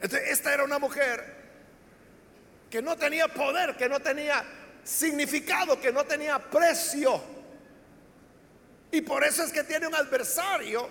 esta 0.00 0.52
era 0.52 0.64
una 0.64 0.78
mujer 0.78 1.36
que 2.70 2.82
no 2.82 2.96
tenía 2.96 3.28
poder, 3.28 3.76
que 3.76 3.88
no 3.88 3.98
tenía 3.98 4.44
significado, 4.84 5.80
que 5.80 5.90
no 5.90 6.04
tenía 6.04 6.38
precio. 6.38 7.22
Y 8.90 9.00
por 9.00 9.24
eso 9.24 9.42
es 9.42 9.52
que 9.52 9.64
tiene 9.64 9.86
un 9.86 9.94
adversario 9.94 10.88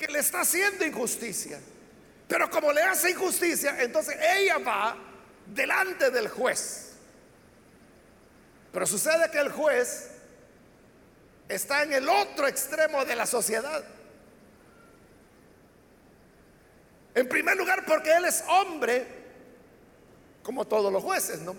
que 0.00 0.10
le 0.10 0.20
está 0.20 0.40
haciendo 0.40 0.84
injusticia. 0.86 1.60
Pero 2.26 2.48
como 2.48 2.72
le 2.72 2.82
hace 2.82 3.10
injusticia, 3.10 3.76
entonces 3.82 4.16
ella 4.18 4.58
va 4.58 4.96
delante 5.46 6.10
del 6.10 6.28
juez. 6.28 6.92
Pero 8.72 8.86
sucede 8.86 9.30
que 9.30 9.38
el 9.38 9.50
juez 9.52 10.10
está 11.48 11.82
en 11.82 11.92
el 11.92 12.08
otro 12.08 12.46
extremo 12.46 13.04
de 13.04 13.14
la 13.14 13.26
sociedad. 13.26 13.84
En 17.14 17.28
primer 17.28 17.56
lugar, 17.56 17.84
porque 17.84 18.10
él 18.12 18.24
es 18.24 18.42
hombre, 18.48 19.06
como 20.42 20.66
todos 20.66 20.90
los 20.90 21.02
jueces, 21.02 21.40
¿no? 21.40 21.54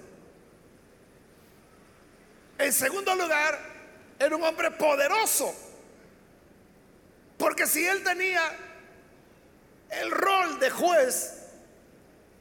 En 2.58 2.74
segundo 2.74 3.14
lugar, 3.14 3.60
era 4.18 4.36
un 4.36 4.44
hombre 4.44 4.72
poderoso, 4.72 5.54
porque 7.42 7.66
si 7.66 7.84
él 7.84 8.04
tenía 8.04 8.40
el 9.90 10.12
rol 10.12 10.60
de 10.60 10.70
juez, 10.70 11.48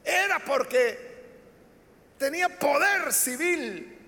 era 0.04 0.38
porque 0.40 1.24
tenía 2.18 2.50
poder 2.50 3.10
civil 3.10 3.98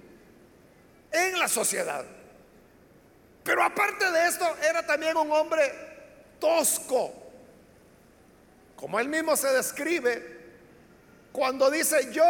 en 1.10 1.38
la 1.38 1.48
sociedad. 1.48 2.04
Pero 3.42 3.62
aparte 3.62 4.10
de 4.10 4.28
esto, 4.28 4.54
era 4.68 4.84
también 4.84 5.16
un 5.16 5.32
hombre 5.32 5.72
tosco. 6.38 7.10
Como 8.76 9.00
él 9.00 9.08
mismo 9.08 9.34
se 9.34 9.48
describe 9.48 10.40
cuando 11.32 11.70
dice, 11.70 12.12
yo 12.12 12.22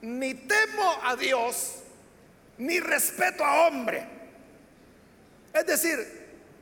ni 0.00 0.34
temo 0.34 0.98
a 1.04 1.14
Dios, 1.14 1.76
ni 2.58 2.80
respeto 2.80 3.44
a 3.44 3.68
hombre. 3.68 4.04
Es 5.54 5.64
decir, 5.64 6.15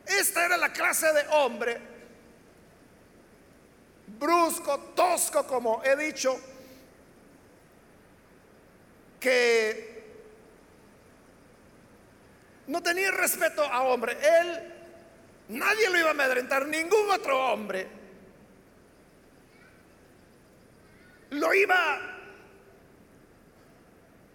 esta 0.06 0.44
era 0.44 0.56
la 0.56 0.72
clase 0.72 1.12
de 1.12 1.26
hombre, 1.28 1.80
brusco, 4.18 4.78
tosco, 4.94 5.46
como 5.46 5.82
he 5.84 5.96
dicho, 5.96 6.38
que 9.20 10.04
no 12.66 12.82
tenía 12.82 13.10
respeto 13.10 13.64
a 13.64 13.82
hombre. 13.82 14.16
Él, 14.20 14.72
nadie 15.48 15.88
lo 15.90 15.98
iba 15.98 16.08
a 16.08 16.12
amedrentar, 16.12 16.66
ningún 16.66 17.10
otro 17.10 17.52
hombre 17.52 18.04
lo 21.34 21.52
iba 21.54 21.94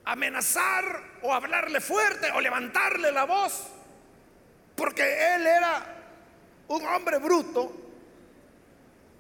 a 0.06 0.12
amenazar 0.12 1.04
o 1.22 1.34
hablarle 1.34 1.82
fuerte 1.82 2.32
o 2.32 2.42
levantarle 2.42 3.12
la 3.12 3.26
voz, 3.26 3.68
porque 4.80 5.36
él 5.36 5.46
era 5.46 5.86
un 6.70 6.86
hombre 6.86 7.18
bruto 7.18 7.70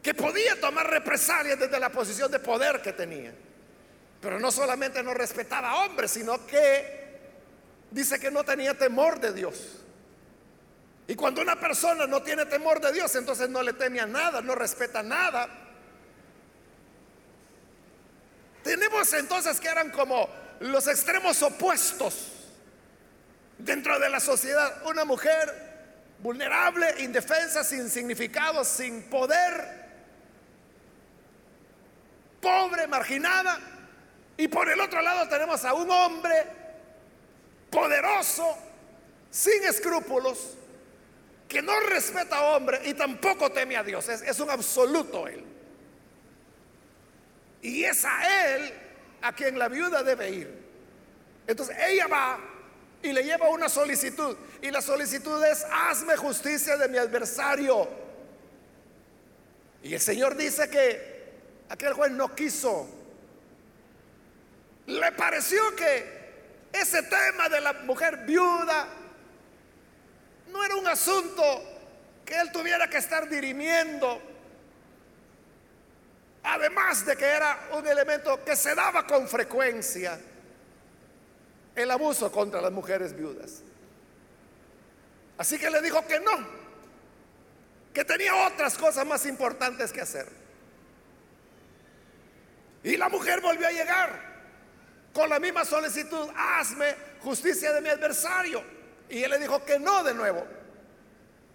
que 0.02 0.14
podía 0.14 0.58
tomar 0.58 0.90
represalias 0.90 1.60
desde 1.60 1.78
la 1.82 1.90
posición 1.90 2.32
de 2.32 2.40
poder 2.40 2.82
que 2.82 2.94
tenía. 2.94 3.34
Pero 4.22 4.40
no 4.40 4.54
solamente 4.54 5.04
no 5.04 5.14
respetaba 5.14 5.72
a 5.72 5.84
hombres, 5.84 6.12
sino 6.12 6.48
que 6.48 7.20
dice 7.92 8.18
que 8.22 8.32
no 8.32 8.46
tenía 8.46 8.78
temor 8.78 9.20
de 9.20 9.34
Dios. 9.34 9.82
Y 11.10 11.16
cuando 11.16 11.42
una 11.42 11.60
persona 11.60 12.08
no 12.08 12.24
tiene 12.24 12.46
temor 12.46 12.80
de 12.80 12.94
Dios, 12.94 13.14
entonces 13.16 13.50
no 13.50 13.62
le 13.62 13.74
teme 13.74 14.00
a 14.00 14.06
nada, 14.06 14.42
no 14.42 14.56
respeta 14.56 15.04
nada. 15.04 15.50
Tenemos 18.64 19.12
entonces 19.12 19.60
que 19.60 19.68
eran 19.68 19.92
como 19.92 20.30
los 20.62 20.88
extremos 20.88 21.44
opuestos 21.44 22.39
dentro 23.60 24.00
de 24.00 24.10
la 24.10 24.20
sociedad. 24.20 24.82
Una 24.86 25.06
mujer 25.06 25.70
vulnerable, 26.20 26.96
indefensa, 27.00 27.64
sin 27.64 27.90
significado, 27.90 28.64
sin 28.64 29.04
poder, 29.04 29.88
pobre, 32.42 32.88
marginada. 32.88 33.60
Y 34.38 34.48
por 34.48 34.70
el 34.70 34.80
otro 34.80 35.02
lado 35.02 35.28
tenemos 35.30 35.64
a 35.66 35.74
un 35.74 35.90
hombre 35.92 36.46
poderoso, 37.70 38.58
sin 39.30 39.64
escrúpulos, 39.64 40.56
que 41.48 41.62
no 41.62 41.78
respeta 41.82 42.38
a 42.38 42.56
hombre 42.56 42.80
y 42.86 42.94
tampoco 42.94 43.52
teme 43.52 43.76
a 43.76 43.84
Dios. 43.84 44.08
Es, 44.08 44.22
es 44.22 44.40
un 44.40 44.50
absoluto 44.50 45.28
él. 45.28 45.44
Y 47.62 47.84
es 47.84 48.06
a 48.06 48.56
él 48.56 48.74
a 49.22 49.34
quien 49.34 49.60
la 49.60 49.68
viuda 49.68 50.04
debe 50.04 50.30
ir. 50.30 50.70
Entonces 51.48 51.76
ella 51.88 52.08
va 52.08 52.40
y 53.02 53.14
le 53.14 53.24
lleva 53.24 53.50
una 53.50 53.70
solicitud. 53.70 54.36
Y 54.62 54.72
la 54.72 54.82
solicitud 54.82 55.44
es, 55.46 55.66
hazme 55.72 56.18
justicia 56.18 56.78
de 56.78 56.88
mi 56.88 56.98
adversario. 56.98 57.88
Y 59.84 59.94
el 59.94 60.02
Señor 60.02 60.36
dice 60.36 60.70
que 60.70 61.32
aquel 61.70 61.94
juez 61.94 62.12
no 62.12 62.36
quiso. 62.36 62.90
Le 64.88 65.12
pareció 65.14 65.76
que 65.76 66.20
ese 66.74 67.04
tema 67.04 67.48
de 67.50 67.62
la 67.62 67.74
mujer 67.74 68.18
viuda 68.26 68.88
no 70.52 70.64
era 70.64 70.76
un 70.76 70.88
asunto 70.88 71.44
que 72.26 72.38
él 72.38 72.52
tuviera 72.52 72.90
que 72.90 72.98
estar 72.98 73.30
dirimiendo. 73.30 74.22
Además 76.44 77.06
de 77.06 77.16
que 77.16 77.26
era 77.26 77.70
un 77.74 77.88
elemento 77.88 78.44
que 78.44 78.56
se 78.56 78.74
daba 78.74 79.06
con 79.06 79.28
frecuencia 79.28 80.20
el 81.80 81.92
abuso 81.92 82.32
contra 82.32 82.62
las 82.62 82.72
mujeres 82.72 83.16
viudas. 83.16 83.62
Así 85.38 85.58
que 85.58 85.70
le 85.70 85.82
dijo 85.82 86.06
que 86.06 86.20
no, 86.20 86.46
que 87.94 88.04
tenía 88.04 88.36
otras 88.48 88.78
cosas 88.78 89.06
más 89.06 89.26
importantes 89.26 89.92
que 89.92 90.02
hacer. 90.02 90.28
Y 92.84 92.98
la 92.98 93.10
mujer 93.10 93.42
volvió 93.42 93.68
a 93.68 93.72
llegar 93.72 94.30
con 95.14 95.30
la 95.30 95.40
misma 95.40 95.66
solicitud, 95.66 96.30
hazme 96.36 96.96
justicia 97.22 97.72
de 97.74 97.82
mi 97.82 97.90
adversario. 97.90 98.64
Y 99.10 99.24
él 99.24 99.32
le 99.32 99.40
dijo 99.40 99.64
que 99.66 99.80
no 99.80 100.04
de 100.04 100.14
nuevo. 100.14 100.46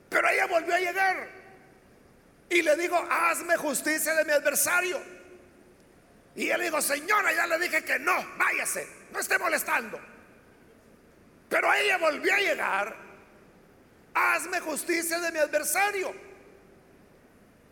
Pero 0.08 0.28
ella 0.28 0.46
volvió 0.46 0.74
a 0.74 0.78
llegar 0.78 1.28
y 2.50 2.62
le 2.62 2.76
dijo, 2.76 2.96
hazme 3.10 3.56
justicia 3.56 4.14
de 4.14 4.24
mi 4.24 4.32
adversario. 4.32 5.00
Y 6.37 6.48
él 6.48 6.62
dijo, 6.62 6.80
señora, 6.82 7.32
ya 7.32 7.46
le 7.46 7.58
dije 7.58 7.84
que 7.84 7.98
no, 7.98 8.12
váyase, 8.37 8.87
no 9.12 9.20
esté 9.20 9.38
molestando. 9.38 9.98
Pero 11.54 11.72
ella 11.72 11.98
volvió 11.98 12.34
a 12.34 12.38
llegar, 12.38 12.96
hazme 14.12 14.58
justicia 14.58 15.20
de 15.20 15.30
mi 15.30 15.38
adversario. 15.38 16.12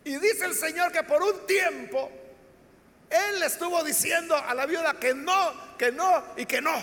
Y 0.05 0.15
dice 0.19 0.45
el 0.45 0.55
Señor 0.55 0.89
que 0.93 1.03
por 1.03 1.21
un 1.21 1.45
tiempo 1.45 2.09
Él 3.09 3.41
le 3.41 3.45
estuvo 3.47 3.83
diciendo 3.83 4.37
a 4.37 4.53
la 4.53 4.65
viuda 4.65 4.93
que 4.93 5.13
no, 5.13 5.75
que 5.77 5.91
no 5.91 6.23
y 6.37 6.45
que 6.45 6.61
no. 6.61 6.81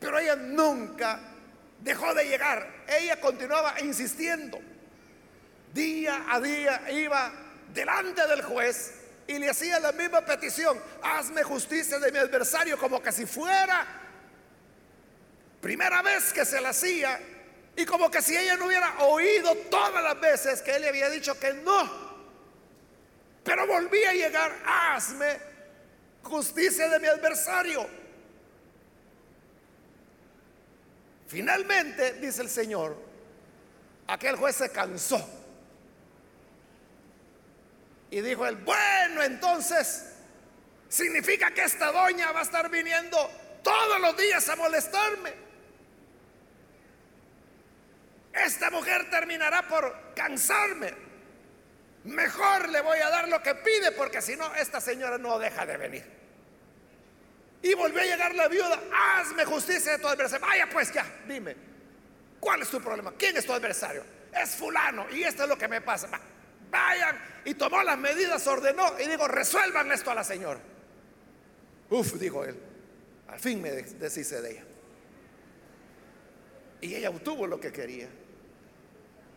Pero 0.00 0.18
ella 0.18 0.34
nunca 0.36 1.20
dejó 1.82 2.14
de 2.14 2.24
llegar. 2.24 2.66
Ella 2.88 3.20
continuaba 3.20 3.78
insistiendo. 3.82 4.58
Día 5.74 6.24
a 6.30 6.40
día 6.40 6.90
iba 6.90 7.30
delante 7.74 8.26
del 8.26 8.40
juez 8.40 8.94
y 9.26 9.38
le 9.38 9.50
hacía 9.50 9.78
la 9.78 9.92
misma 9.92 10.22
petición. 10.22 10.80
Hazme 11.02 11.42
justicia 11.42 11.98
de 11.98 12.10
mi 12.12 12.16
adversario 12.16 12.78
como 12.78 13.02
que 13.02 13.12
si 13.12 13.26
fuera 13.26 14.05
primera 15.66 16.00
vez 16.00 16.32
que 16.32 16.44
se 16.44 16.60
la 16.60 16.68
hacía 16.68 17.18
y 17.74 17.84
como 17.84 18.08
que 18.08 18.22
si 18.22 18.36
ella 18.36 18.56
no 18.56 18.66
hubiera 18.66 19.00
oído 19.00 19.52
todas 19.68 20.00
las 20.00 20.20
veces 20.20 20.62
que 20.62 20.76
él 20.76 20.82
le 20.82 20.90
había 20.90 21.10
dicho 21.10 21.36
que 21.40 21.54
no. 21.54 21.90
Pero 23.42 23.66
volvía 23.66 24.10
a 24.10 24.12
llegar, 24.12 24.56
hazme 24.64 25.40
justicia 26.22 26.88
de 26.88 27.00
mi 27.00 27.08
adversario. 27.08 27.84
Finalmente, 31.26 32.12
dice 32.12 32.42
el 32.42 32.48
Señor, 32.48 32.96
aquel 34.06 34.36
juez 34.36 34.54
se 34.54 34.70
cansó. 34.70 35.18
Y 38.12 38.20
dijo 38.20 38.46
él, 38.46 38.54
bueno, 38.54 39.20
entonces 39.24 40.12
significa 40.88 41.50
que 41.50 41.64
esta 41.64 41.90
doña 41.90 42.30
va 42.30 42.38
a 42.38 42.44
estar 42.44 42.70
viniendo 42.70 43.18
todos 43.64 44.00
los 44.00 44.16
días 44.16 44.48
a 44.48 44.54
molestarme. 44.54 45.45
Esta 48.44 48.70
mujer 48.70 49.08
terminará 49.10 49.66
por 49.66 50.12
cansarme. 50.14 50.92
Mejor 52.04 52.68
le 52.68 52.80
voy 52.82 52.98
a 52.98 53.08
dar 53.08 53.28
lo 53.28 53.42
que 53.42 53.54
pide 53.54 53.92
porque 53.92 54.22
si 54.22 54.36
no, 54.36 54.54
esta 54.54 54.80
señora 54.80 55.18
no 55.18 55.38
deja 55.38 55.64
de 55.66 55.76
venir. 55.76 56.04
Y 57.62 57.74
volvió 57.74 58.00
a 58.00 58.04
llegar 58.04 58.34
la 58.34 58.46
viuda, 58.48 58.80
hazme 58.92 59.44
justicia 59.44 59.92
de 59.92 59.98
tu 59.98 60.06
adversario. 60.06 60.46
Vaya 60.46 60.68
pues 60.70 60.92
ya, 60.92 61.04
dime, 61.26 61.56
¿cuál 62.38 62.62
es 62.62 62.68
tu 62.68 62.80
problema? 62.80 63.12
¿Quién 63.18 63.36
es 63.36 63.46
tu 63.46 63.52
adversario? 63.52 64.04
Es 64.32 64.50
fulano 64.50 65.06
y 65.10 65.24
esto 65.24 65.44
es 65.44 65.48
lo 65.48 65.58
que 65.58 65.66
me 65.66 65.80
pasa. 65.80 66.08
Vayan 66.70 67.18
y 67.44 67.54
tomó 67.54 67.82
las 67.82 67.98
medidas, 67.98 68.46
ordenó 68.46 69.00
y 69.00 69.08
digo, 69.08 69.26
resuelvan 69.26 69.90
esto 69.90 70.10
a 70.10 70.14
la 70.14 70.24
señora. 70.24 70.60
Uf, 71.88 72.14
dijo 72.14 72.44
él, 72.44 72.56
al 73.28 73.40
fin 73.40 73.62
me 73.62 73.70
deshice 73.70 74.40
de 74.42 74.50
ella. 74.50 74.64
Y 76.82 76.94
ella 76.94 77.10
obtuvo 77.10 77.46
lo 77.46 77.58
que 77.58 77.72
quería 77.72 78.08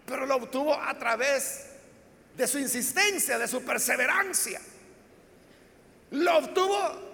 pero 0.09 0.25
lo 0.25 0.37
obtuvo 0.37 0.73
a 0.73 0.97
través 0.97 1.67
de 2.35 2.47
su 2.47 2.57
insistencia, 2.57 3.37
de 3.37 3.47
su 3.47 3.63
perseverancia. 3.63 4.59
Lo 6.11 6.37
obtuvo 6.37 7.09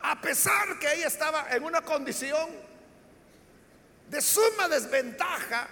a 0.00 0.20
pesar 0.20 0.78
que 0.78 0.92
ella 0.94 1.08
estaba 1.08 1.48
en 1.50 1.64
una 1.64 1.82
condición 1.82 2.50
de 4.08 4.20
suma 4.20 4.68
desventaja 4.68 5.68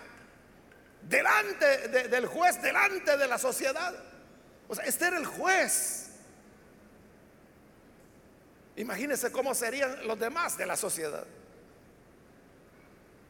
delante 1.03 1.89
del 2.09 2.27
juez, 2.27 2.61
delante 2.61 3.17
de 3.17 3.27
la 3.29 3.39
sociedad. 3.39 3.95
O 4.69 4.75
sea, 4.75 4.85
este 4.85 5.07
era 5.07 5.19
el 5.19 5.27
juez. 5.27 6.11
Imagínense 8.77 9.31
cómo 9.31 9.55
serían 9.55 10.07
los 10.07 10.19
demás 10.19 10.57
de 10.57 10.67
la 10.67 10.77
sociedad. 10.77 11.27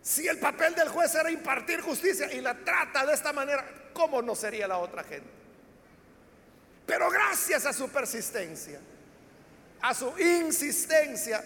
Si 0.03 0.27
el 0.27 0.39
papel 0.39 0.75
del 0.75 0.89
juez 0.89 1.15
era 1.15 1.31
impartir 1.31 1.81
justicia 1.81 2.33
y 2.33 2.41
la 2.41 2.55
trata 2.55 3.05
de 3.05 3.13
esta 3.13 3.33
manera, 3.33 3.65
¿cómo 3.93 4.23
no 4.23 4.35
sería 4.35 4.67
la 4.67 4.79
otra 4.79 5.05
gente? 5.05 5.29
Pero 6.87 7.11
gracias 7.11 7.67
a 7.67 7.73
su 7.73 7.89
persistencia, 7.91 8.81
a 9.83 9.95
su 9.95 10.13
insistencia, 10.19 11.45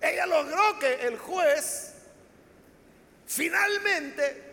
ella 0.00 0.26
logró 0.26 0.78
que 0.78 0.94
el 1.06 1.18
juez 1.18 1.94
finalmente 3.26 4.50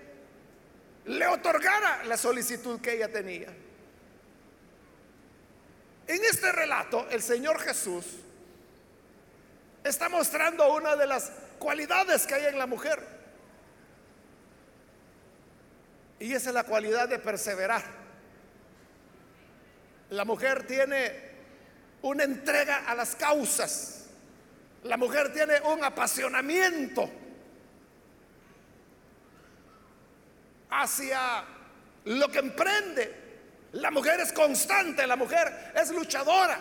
le 1.05 1.27
otorgara 1.27 2.03
la 2.03 2.17
solicitud 2.17 2.81
que 2.81 2.93
ella 2.93 3.11
tenía. 3.11 3.47
En 6.07 6.25
este 6.25 6.51
relato, 6.51 7.07
el 7.11 7.21
Señor 7.21 7.59
Jesús 7.59 8.05
está 9.83 10.09
mostrando 10.09 10.73
una 10.73 10.95
de 10.95 11.07
las 11.07 11.31
cualidades 11.59 12.25
que 12.25 12.35
hay 12.35 12.45
en 12.45 12.57
la 12.57 12.65
mujer. 12.65 13.18
Y 16.19 16.33
esa 16.33 16.49
es 16.49 16.55
la 16.55 16.63
cualidad 16.63 17.07
de 17.07 17.19
perseverar. 17.19 17.83
La 20.09 20.25
mujer 20.25 20.67
tiene 20.67 21.29
una 22.01 22.23
entrega 22.23 22.85
a 22.87 22.95
las 22.95 23.15
causas. 23.15 24.07
La 24.83 24.97
mujer 24.97 25.31
tiene 25.33 25.59
un 25.61 25.83
apasionamiento 25.83 27.09
hacia 30.69 31.43
lo 32.05 32.29
que 32.29 32.39
emprende. 32.39 33.29
La 33.73 33.91
mujer 33.91 34.19
es 34.19 34.33
constante, 34.33 35.05
la 35.05 35.15
mujer 35.15 35.71
es 35.75 35.89
luchadora. 35.91 36.59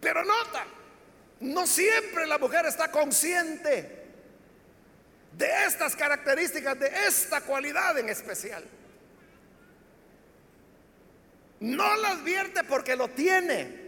Pero 0.00 0.24
nota, 0.24 0.64
no 1.40 1.66
siempre 1.66 2.26
la 2.26 2.38
mujer 2.38 2.66
está 2.66 2.90
consciente 2.90 4.01
de 5.36 5.64
estas 5.66 5.96
características, 5.96 6.78
de 6.78 6.90
esta 7.06 7.40
cualidad 7.40 7.98
en 7.98 8.08
especial. 8.08 8.64
No 11.60 11.96
lo 11.96 12.06
advierte 12.08 12.64
porque 12.64 12.96
lo 12.96 13.08
tiene. 13.08 13.82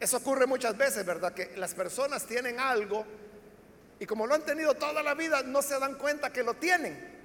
Eso 0.00 0.16
ocurre 0.18 0.46
muchas 0.46 0.76
veces, 0.76 1.04
¿verdad? 1.04 1.32
Que 1.32 1.56
las 1.56 1.74
personas 1.74 2.26
tienen 2.26 2.60
algo 2.60 3.06
y 4.00 4.06
como 4.06 4.26
lo 4.26 4.34
han 4.34 4.44
tenido 4.44 4.74
toda 4.74 5.02
la 5.02 5.14
vida, 5.14 5.42
no 5.42 5.62
se 5.62 5.78
dan 5.78 5.96
cuenta 5.96 6.32
que 6.32 6.42
lo 6.42 6.54
tienen. 6.54 7.18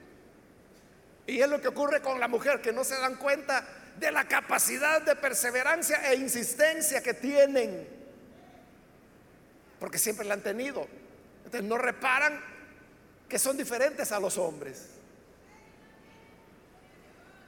Y 1.27 1.39
es 1.39 1.47
lo 1.47 1.61
que 1.61 1.67
ocurre 1.67 2.01
con 2.01 2.19
la 2.19 2.27
mujer, 2.27 2.61
que 2.61 2.73
no 2.73 2.83
se 2.83 2.95
dan 2.99 3.15
cuenta 3.15 3.65
de 3.97 4.11
la 4.11 4.27
capacidad 4.27 5.01
de 5.01 5.15
perseverancia 5.15 6.11
e 6.11 6.15
insistencia 6.15 7.01
que 7.01 7.13
tienen. 7.13 7.87
Porque 9.79 9.99
siempre 9.99 10.25
la 10.25 10.33
han 10.33 10.41
tenido. 10.41 10.87
Entonces 11.45 11.63
no 11.63 11.77
reparan 11.77 12.52
que 13.33 13.39
son 13.39 13.57
diferentes 13.57 14.11
a 14.11 14.19
los 14.19 14.37
hombres. 14.37 14.89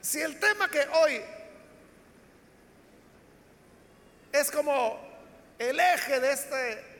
Si 0.01 0.19
el 0.19 0.39
tema 0.39 0.67
que 0.67 0.79
hoy 0.79 1.21
es 4.31 4.49
como 4.49 4.99
el 5.59 5.79
eje 5.79 6.19
de 6.19 6.31
este 6.31 6.55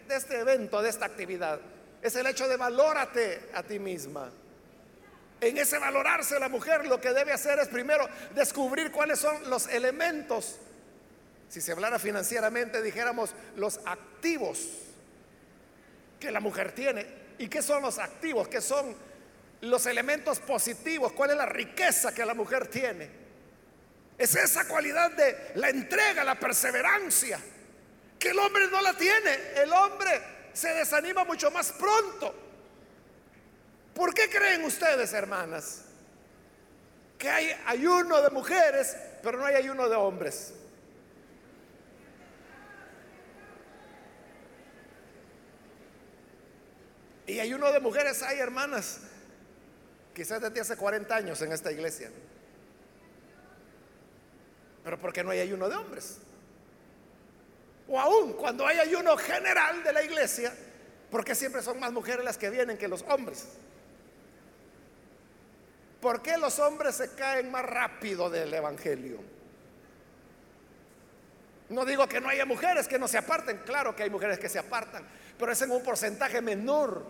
de 0.08 0.16
este 0.16 0.40
evento, 0.40 0.84
de 0.84 0.90
esta 0.92 1.08
actividad, 1.08 1.60
es 2.00 2.16
el 2.16 2.28
hecho 2.28 2.48
de 2.48 2.58
valórate 2.58 3.50
a 3.56 3.64
ti 3.64 3.80
misma. 3.80 4.30
En 5.42 5.58
ese 5.58 5.80
valorarse 5.80 6.40
la 6.40 6.48
mujer 6.48 6.86
lo 6.86 7.02
que 7.02 7.12
debe 7.12 7.32
hacer 7.32 7.58
es 7.58 7.70
primero 7.70 8.08
descubrir 8.36 8.92
cuáles 8.92 9.18
son 9.18 9.50
los 9.50 9.68
elementos. 9.68 10.60
Si 11.50 11.60
se 11.60 11.72
hablara 11.72 11.98
financieramente, 11.98 12.84
dijéramos 12.84 13.34
los 13.56 13.80
activos 13.84 14.60
que 16.20 16.30
la 16.30 16.40
mujer 16.40 16.72
tiene. 16.74 17.25
¿Y 17.38 17.48
qué 17.48 17.62
son 17.62 17.82
los 17.82 18.00
activos? 18.00 18.48
¿Qué 18.48 18.62
son 18.62 18.96
los 19.62 19.86
elementos 19.86 20.40
positivos? 20.40 21.12
¿Cuál 21.14 21.32
es 21.32 21.38
la 21.38 21.46
riqueza 21.46 22.14
que 22.14 22.26
la 22.26 22.34
mujer 22.34 22.68
tiene? 22.68 23.10
Es 24.18 24.36
esa 24.36 24.68
cualidad 24.68 25.12
de 25.12 25.52
la 25.56 25.70
entrega, 25.70 26.24
la 26.24 26.40
perseverancia, 26.40 27.40
que 28.18 28.30
el 28.30 28.40
hombre 28.40 28.68
no 28.68 28.82
la 28.82 28.94
tiene. 28.94 29.38
El 29.56 29.72
hombre 29.74 30.22
se 30.54 30.74
desanima 30.74 31.26
mucho 31.26 31.52
más 31.52 31.74
pronto. 31.74 32.34
¿Por 33.94 34.14
qué 34.14 34.30
creen 34.30 34.64
ustedes, 34.64 35.14
hermanas, 35.14 35.84
que 37.18 37.30
hay 37.30 37.56
ayuno 37.66 38.22
de 38.22 38.30
mujeres, 38.30 38.96
pero 39.22 39.38
no 39.38 39.46
hay 39.46 39.56
ayuno 39.56 39.90
de 39.90 39.96
hombres? 39.96 40.54
Y 47.28 47.40
ayuno 47.40 47.72
de 47.72 47.80
mujeres 47.80 48.22
hay, 48.22 48.40
hermanas, 48.40 49.00
quizás 50.14 50.42
desde 50.42 50.62
hace 50.62 50.78
40 50.78 51.16
años 51.16 51.42
en 51.42 51.52
esta 51.52 51.72
iglesia. 51.72 52.12
Pero 54.84 55.00
¿por 55.00 55.12
qué 55.12 55.24
no 55.24 55.32
hay 55.32 55.40
ayuno 55.40 55.68
de 55.68 55.76
hombres? 55.76 56.20
O 57.88 58.00
aún 58.00 58.34
cuando 58.34 58.66
hay 58.66 58.78
ayuno 58.78 59.18
general 59.18 59.84
de 59.84 59.94
la 59.94 60.04
iglesia, 60.04 60.54
¿por 61.10 61.26
qué 61.26 61.34
siempre 61.34 61.62
son 61.62 61.80
más 61.80 61.92
mujeres 61.92 62.24
las 62.24 62.38
que 62.38 62.50
vienen 62.50 62.78
que 62.78 62.88
los 62.88 63.02
hombres? 63.04 63.48
¿Por 66.02 66.22
qué 66.22 66.38
los 66.38 66.60
hombres 66.60 66.96
se 66.96 67.16
caen 67.16 67.50
más 67.50 67.66
rápido 67.66 68.30
del 68.30 68.54
Evangelio? 68.54 69.24
No 71.70 71.84
digo 71.84 72.08
que 72.08 72.22
no 72.22 72.30
haya 72.30 72.46
mujeres 72.46 72.88
que 72.88 73.00
no 73.00 73.08
se 73.08 73.18
aparten, 73.18 73.58
claro 73.66 73.96
que 73.96 74.04
hay 74.04 74.12
mujeres 74.12 74.38
que 74.38 74.50
se 74.50 74.60
apartan, 74.60 75.04
pero 75.38 75.52
es 75.52 75.62
en 75.62 75.72
un 75.72 75.84
porcentaje 75.84 76.42
menor. 76.42 77.06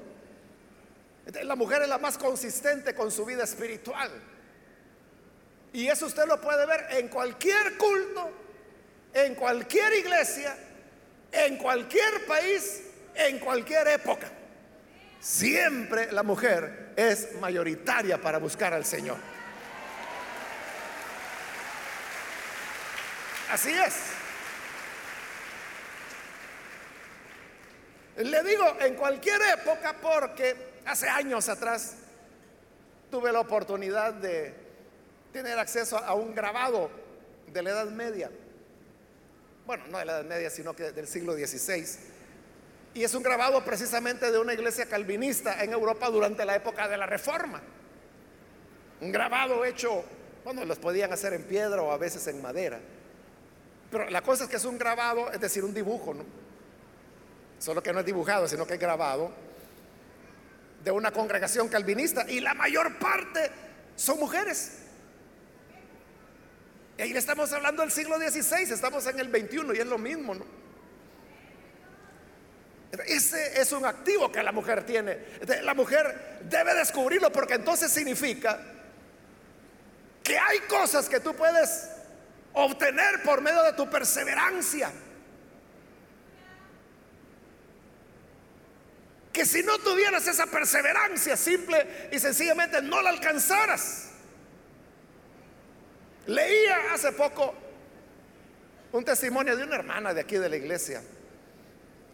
La 1.43 1.55
mujer 1.55 1.83
es 1.83 1.89
la 1.89 1.97
más 1.97 2.17
consistente 2.17 2.93
con 2.93 3.11
su 3.11 3.25
vida 3.25 3.43
espiritual. 3.43 4.11
Y 5.73 5.87
eso 5.87 6.05
usted 6.05 6.25
lo 6.25 6.39
puede 6.39 6.65
ver 6.65 6.87
en 6.91 7.09
cualquier 7.09 7.77
culto, 7.77 8.31
en 9.13 9.35
cualquier 9.35 9.93
iglesia, 9.93 10.55
en 11.31 11.57
cualquier 11.57 12.25
país, 12.25 12.81
en 13.13 13.39
cualquier 13.39 13.87
época. 13.89 14.31
Siempre 15.19 16.11
la 16.11 16.23
mujer 16.23 16.93
es 16.95 17.33
mayoritaria 17.41 18.21
para 18.21 18.37
buscar 18.37 18.73
al 18.73 18.85
Señor. 18.85 19.17
Así 23.51 23.71
es. 23.71 24.14
Le 28.17 28.43
digo 28.43 28.65
en 28.79 28.95
cualquier 28.95 29.41
época 29.59 29.95
porque 30.01 30.55
hace 30.85 31.07
años 31.09 31.49
atrás 31.49 31.95
tuve 33.11 33.31
la 33.31 33.41
oportunidad 33.41 34.13
de 34.13 34.53
tener 35.33 35.59
acceso 35.59 35.97
a 35.97 36.13
un 36.13 36.33
grabado 36.33 36.89
de 37.47 37.61
la 37.61 37.71
Edad 37.71 37.87
Media. 37.87 38.31
Bueno, 39.65 39.83
no 39.89 39.97
de 39.97 40.05
la 40.05 40.13
Edad 40.13 40.25
Media, 40.25 40.49
sino 40.49 40.73
que 40.75 40.91
del 40.91 41.07
siglo 41.07 41.33
XVI 41.33 42.13
y 42.95 43.03
es 43.03 43.13
un 43.13 43.21
grabado 43.21 43.63
precisamente 43.63 44.31
de 44.31 44.39
una 44.39 44.53
iglesia 44.53 44.85
calvinista 44.85 45.61
en 45.61 45.73
Europa 45.73 46.09
durante 46.09 46.45
la 46.45 46.55
época 46.55 46.87
de 46.87 46.95
la 46.95 47.05
Reforma. 47.05 47.61
Un 49.01 49.11
grabado 49.11 49.65
hecho, 49.65 50.05
bueno, 50.45 50.63
los 50.63 50.79
podían 50.79 51.11
hacer 51.11 51.33
en 51.33 51.43
piedra 51.43 51.81
o 51.81 51.91
a 51.91 51.97
veces 51.97 52.25
en 52.27 52.41
madera. 52.41 52.79
Pero 53.91 54.09
la 54.09 54.21
cosa 54.21 54.45
es 54.45 54.49
que 54.49 54.55
es 54.55 54.63
un 54.63 54.77
grabado, 54.77 55.29
es 55.29 55.41
decir, 55.41 55.65
un 55.65 55.73
dibujo, 55.73 56.13
¿no? 56.13 56.23
Solo 57.65 57.81
que 57.81 57.91
no 57.91 58.01
es 58.01 58.05
dibujado, 58.05 58.47
sino 58.47 58.67
que 58.67 58.75
es 58.75 58.79
grabado 58.79 59.31
de 60.83 60.91
una 60.91 61.09
congregación 61.09 61.67
calvinista 61.67 62.23
y 62.29 62.39
la 62.39 62.53
mayor 62.53 62.99
parte 62.99 63.49
son 63.95 64.19
mujeres. 64.19 64.73
Y 66.95 67.01
ahí 67.01 67.11
estamos 67.13 67.51
hablando 67.53 67.81
del 67.81 67.91
siglo 67.91 68.19
XVI, 68.19 68.71
estamos 68.71 69.07
en 69.07 69.19
el 69.19 69.31
XXI 69.31 69.75
y 69.75 69.79
es 69.79 69.87
lo 69.87 69.97
mismo, 69.97 70.35
¿no? 70.35 70.45
Ese 73.07 73.59
es 73.59 73.71
un 73.71 73.83
activo 73.83 74.31
que 74.31 74.43
la 74.43 74.51
mujer 74.51 74.85
tiene. 74.85 75.17
La 75.63 75.73
mujer 75.73 76.41
debe 76.43 76.75
descubrirlo 76.75 77.31
porque 77.31 77.55
entonces 77.55 77.91
significa 77.91 78.59
que 80.21 80.37
hay 80.37 80.59
cosas 80.69 81.09
que 81.09 81.19
tú 81.19 81.33
puedes 81.33 81.89
obtener 82.53 83.23
por 83.23 83.41
medio 83.41 83.63
de 83.63 83.73
tu 83.73 83.89
perseverancia. 83.89 84.91
Que 89.35 89.45
si 89.45 89.61
no 89.63 89.77
tuvieras 89.79 90.25
esa 90.27 90.45
perseverancia, 90.47 91.35
simple 91.35 92.09
y 92.11 92.19
sencillamente 92.19 92.81
no 92.81 93.01
la 93.01 93.09
alcanzaras. 93.09 94.11
Leía 96.25 96.93
hace 96.93 97.11
poco 97.11 97.53
un 98.93 99.03
testimonio 99.03 99.57
de 99.57 99.63
una 99.63 99.75
hermana 99.75 100.13
de 100.13 100.21
aquí 100.21 100.37
de 100.37 100.47
la 100.47 100.55
iglesia 100.55 101.03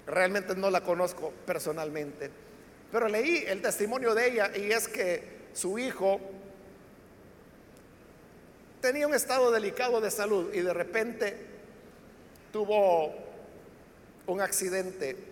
Realmente 0.08 0.56
no 0.56 0.70
la 0.70 0.82
conozco 0.82 1.32
personalmente, 1.46 2.30
pero 2.92 3.08
leí 3.08 3.46
el 3.48 3.62
testimonio 3.62 4.16
de 4.16 4.28
ella 4.28 4.52
y 4.56 4.72
es 4.72 4.88
que 4.88 5.24
su 5.54 5.78
hijo 5.78 6.20
tenía 8.82 9.08
un 9.08 9.14
estado 9.14 9.52
delicado 9.52 10.02
de 10.02 10.10
salud 10.10 10.54
y 10.54 10.62
de 10.62 10.74
repente 10.74 11.38
tuvo 12.52 13.14
un 14.26 14.42
accidente 14.42 15.31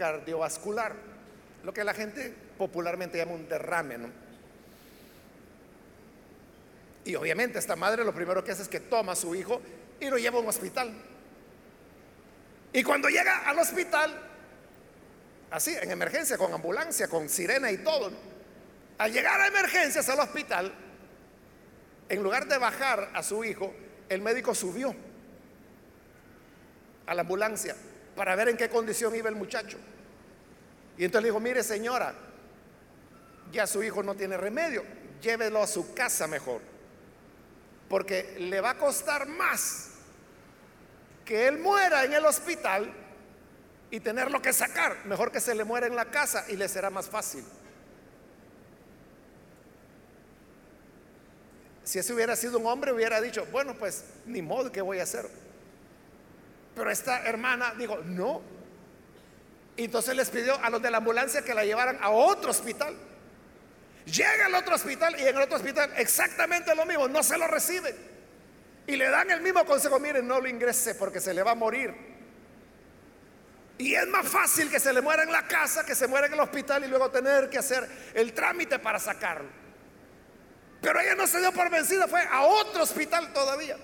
cardiovascular, 0.00 0.94
lo 1.62 1.74
que 1.74 1.84
la 1.84 1.92
gente 1.92 2.34
popularmente 2.56 3.18
llama 3.18 3.32
un 3.32 3.46
derrame. 3.46 3.98
Y 7.04 7.14
obviamente 7.16 7.58
esta 7.58 7.76
madre 7.76 8.02
lo 8.02 8.14
primero 8.14 8.42
que 8.42 8.52
hace 8.52 8.62
es 8.62 8.68
que 8.68 8.80
toma 8.80 9.12
a 9.12 9.16
su 9.16 9.34
hijo 9.34 9.60
y 10.00 10.08
lo 10.08 10.16
lleva 10.16 10.38
a 10.38 10.40
un 10.40 10.48
hospital. 10.48 10.90
Y 12.72 12.82
cuando 12.82 13.10
llega 13.10 13.40
al 13.40 13.58
hospital, 13.58 14.18
así, 15.50 15.76
en 15.78 15.90
emergencia, 15.90 16.38
con 16.38 16.54
ambulancia, 16.54 17.06
con 17.06 17.28
sirena 17.28 17.70
y 17.70 17.76
todo, 17.78 18.10
al 18.96 19.12
llegar 19.12 19.38
a 19.38 19.48
emergencias 19.48 20.08
al 20.08 20.20
hospital, 20.20 20.72
en 22.08 22.22
lugar 22.22 22.46
de 22.46 22.56
bajar 22.56 23.10
a 23.12 23.22
su 23.22 23.44
hijo, 23.44 23.74
el 24.08 24.22
médico 24.22 24.54
subió 24.54 24.94
a 27.04 27.14
la 27.14 27.20
ambulancia 27.20 27.76
para 28.20 28.36
ver 28.36 28.50
en 28.50 28.58
qué 28.58 28.68
condición 28.68 29.16
iba 29.16 29.30
el 29.30 29.34
muchacho. 29.34 29.78
Y 30.98 31.06
entonces 31.06 31.22
le 31.22 31.28
dijo, 31.30 31.40
mire 31.40 31.62
señora, 31.62 32.12
ya 33.50 33.66
su 33.66 33.82
hijo 33.82 34.02
no 34.02 34.14
tiene 34.14 34.36
remedio, 34.36 34.84
llévelo 35.22 35.62
a 35.62 35.66
su 35.66 35.94
casa 35.94 36.26
mejor 36.26 36.60
porque 37.88 38.36
le 38.38 38.60
va 38.60 38.72
a 38.72 38.76
costar 38.76 39.26
más 39.26 39.92
que 41.24 41.48
él 41.48 41.60
muera 41.60 42.04
en 42.04 42.12
el 42.12 42.26
hospital 42.26 42.92
y 43.90 44.00
tenerlo 44.00 44.42
que 44.42 44.52
sacar. 44.52 45.06
Mejor 45.06 45.32
que 45.32 45.40
se 45.40 45.54
le 45.54 45.64
muera 45.64 45.86
en 45.86 45.96
la 45.96 46.10
casa 46.10 46.44
y 46.50 46.56
le 46.56 46.68
será 46.68 46.90
más 46.90 47.08
fácil. 47.08 47.42
Si 51.84 51.98
ese 51.98 52.12
hubiera 52.12 52.36
sido 52.36 52.58
un 52.58 52.66
hombre, 52.66 52.92
hubiera 52.92 53.18
dicho, 53.18 53.46
bueno, 53.50 53.74
pues 53.78 54.04
ni 54.26 54.42
modo, 54.42 54.70
¿qué 54.70 54.82
voy 54.82 54.98
a 54.98 55.04
hacer? 55.04 55.49
Pero 56.80 56.92
esta 56.92 57.26
hermana 57.26 57.74
dijo, 57.76 57.98
no. 58.06 58.40
Y 59.76 59.84
entonces 59.84 60.16
les 60.16 60.30
pidió 60.30 60.58
a 60.64 60.70
los 60.70 60.80
de 60.80 60.90
la 60.90 60.96
ambulancia 60.96 61.42
que 61.42 61.52
la 61.52 61.62
llevaran 61.62 61.98
a 62.00 62.08
otro 62.08 62.52
hospital. 62.52 62.96
Llega 64.06 64.46
al 64.46 64.54
otro 64.54 64.76
hospital 64.76 65.14
y 65.20 65.24
en 65.24 65.36
el 65.36 65.42
otro 65.42 65.56
hospital 65.56 65.92
exactamente 65.98 66.74
lo 66.74 66.86
mismo, 66.86 67.06
no 67.06 67.22
se 67.22 67.36
lo 67.36 67.46
recibe. 67.48 67.94
Y 68.86 68.96
le 68.96 69.10
dan 69.10 69.30
el 69.30 69.42
mismo 69.42 69.62
consejo, 69.66 70.00
miren, 70.00 70.26
no 70.26 70.40
lo 70.40 70.48
ingrese 70.48 70.94
porque 70.94 71.20
se 71.20 71.34
le 71.34 71.42
va 71.42 71.50
a 71.50 71.54
morir. 71.54 71.94
Y 73.76 73.94
es 73.94 74.06
más 74.06 74.26
fácil 74.26 74.70
que 74.70 74.80
se 74.80 74.94
le 74.94 75.02
muera 75.02 75.22
en 75.22 75.32
la 75.32 75.46
casa 75.46 75.84
que 75.84 75.94
se 75.94 76.06
muera 76.06 76.28
en 76.28 76.32
el 76.32 76.40
hospital 76.40 76.82
y 76.82 76.88
luego 76.88 77.10
tener 77.10 77.50
que 77.50 77.58
hacer 77.58 77.86
el 78.14 78.32
trámite 78.32 78.78
para 78.78 78.98
sacarlo. 78.98 79.50
Pero 80.80 80.98
ella 80.98 81.14
no 81.14 81.26
se 81.26 81.40
dio 81.40 81.52
por 81.52 81.68
vencida, 81.68 82.08
fue 82.08 82.22
a 82.22 82.40
otro 82.40 82.84
hospital 82.84 83.34
todavía. 83.34 83.76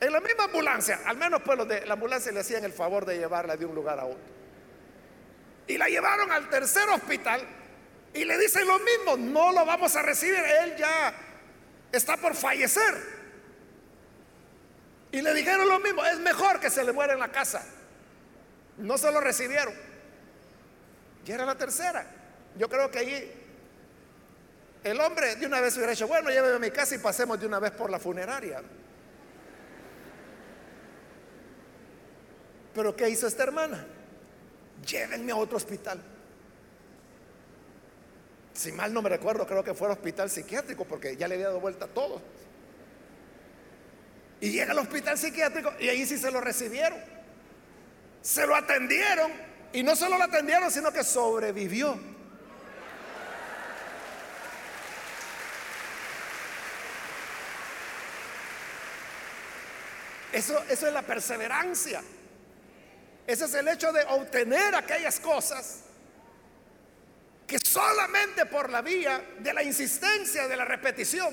En 0.00 0.12
la 0.12 0.20
misma 0.20 0.44
ambulancia, 0.44 1.00
al 1.04 1.16
menos 1.16 1.42
pues 1.42 1.58
los 1.58 1.68
de 1.68 1.84
la 1.84 1.92
ambulancia 1.92 2.32
le 2.32 2.40
hacían 2.40 2.64
el 2.64 2.72
favor 2.72 3.04
de 3.04 3.18
llevarla 3.18 3.56
de 3.56 3.66
un 3.66 3.74
lugar 3.74 4.00
a 4.00 4.06
otro. 4.06 4.18
Y 5.66 5.76
la 5.76 5.88
llevaron 5.88 6.32
al 6.32 6.48
tercer 6.48 6.88
hospital 6.88 7.42
y 8.14 8.24
le 8.24 8.38
dicen 8.38 8.66
lo 8.66 8.78
mismo, 8.78 9.16
no 9.16 9.52
lo 9.52 9.64
vamos 9.64 9.94
a 9.96 10.02
recibir, 10.02 10.42
él 10.62 10.74
ya 10.76 11.12
está 11.92 12.16
por 12.16 12.34
fallecer. 12.34 13.20
Y 15.12 15.20
le 15.20 15.34
dijeron 15.34 15.68
lo 15.68 15.80
mismo, 15.80 16.04
es 16.04 16.18
mejor 16.18 16.60
que 16.60 16.70
se 16.70 16.82
le 16.82 16.92
muera 16.92 17.12
en 17.12 17.18
la 17.18 17.30
casa. 17.30 17.62
No 18.78 18.96
se 18.96 19.12
lo 19.12 19.20
recibieron. 19.20 19.74
Y 21.26 21.32
era 21.32 21.44
la 21.44 21.56
tercera. 21.56 22.06
Yo 22.56 22.68
creo 22.68 22.90
que 22.90 22.98
allí 22.98 23.32
el 24.82 25.00
hombre 25.00 25.36
de 25.36 25.46
una 25.46 25.60
vez 25.60 25.76
hubiera 25.76 25.92
dicho, 25.92 26.08
bueno, 26.08 26.30
lléveme 26.30 26.56
a 26.56 26.58
mi 26.58 26.70
casa 26.70 26.94
y 26.94 26.98
pasemos 26.98 27.38
de 27.38 27.46
una 27.46 27.58
vez 27.58 27.72
por 27.72 27.90
la 27.90 27.98
funeraria. 27.98 28.62
Pero 32.74 32.94
¿qué 32.94 33.08
hizo 33.08 33.26
esta 33.26 33.42
hermana? 33.42 33.86
Llévenme 34.86 35.32
a 35.32 35.36
otro 35.36 35.56
hospital. 35.56 36.00
Si 38.52 38.72
mal 38.72 38.92
no 38.92 39.02
me 39.02 39.08
recuerdo, 39.08 39.46
creo 39.46 39.64
que 39.64 39.74
fue 39.74 39.86
al 39.86 39.92
hospital 39.92 40.30
psiquiátrico 40.30 40.84
porque 40.84 41.16
ya 41.16 41.28
le 41.28 41.34
había 41.34 41.46
dado 41.46 41.60
vuelta 41.60 41.86
a 41.86 41.88
todo. 41.88 42.20
Y 44.40 44.50
llega 44.50 44.72
al 44.72 44.78
hospital 44.78 45.18
psiquiátrico 45.18 45.72
y 45.78 45.88
ahí 45.88 46.06
sí 46.06 46.16
se 46.16 46.30
lo 46.30 46.40
recibieron. 46.40 46.98
Se 48.22 48.46
lo 48.46 48.54
atendieron 48.54 49.32
y 49.72 49.82
no 49.82 49.96
solo 49.96 50.18
lo 50.18 50.24
atendieron, 50.24 50.70
sino 50.70 50.92
que 50.92 51.04
sobrevivió. 51.04 51.98
Eso, 60.32 60.62
eso 60.68 60.86
es 60.86 60.92
la 60.92 61.02
perseverancia. 61.02 62.02
Ese 63.30 63.44
es 63.44 63.54
el 63.54 63.68
hecho 63.68 63.92
de 63.92 64.02
obtener 64.08 64.74
aquellas 64.74 65.20
cosas 65.20 65.84
que 67.46 67.60
solamente 67.60 68.44
por 68.46 68.68
la 68.70 68.82
vía 68.82 69.24
de 69.38 69.54
la 69.54 69.62
insistencia, 69.62 70.48
de 70.48 70.56
la 70.56 70.64
repetición, 70.64 71.32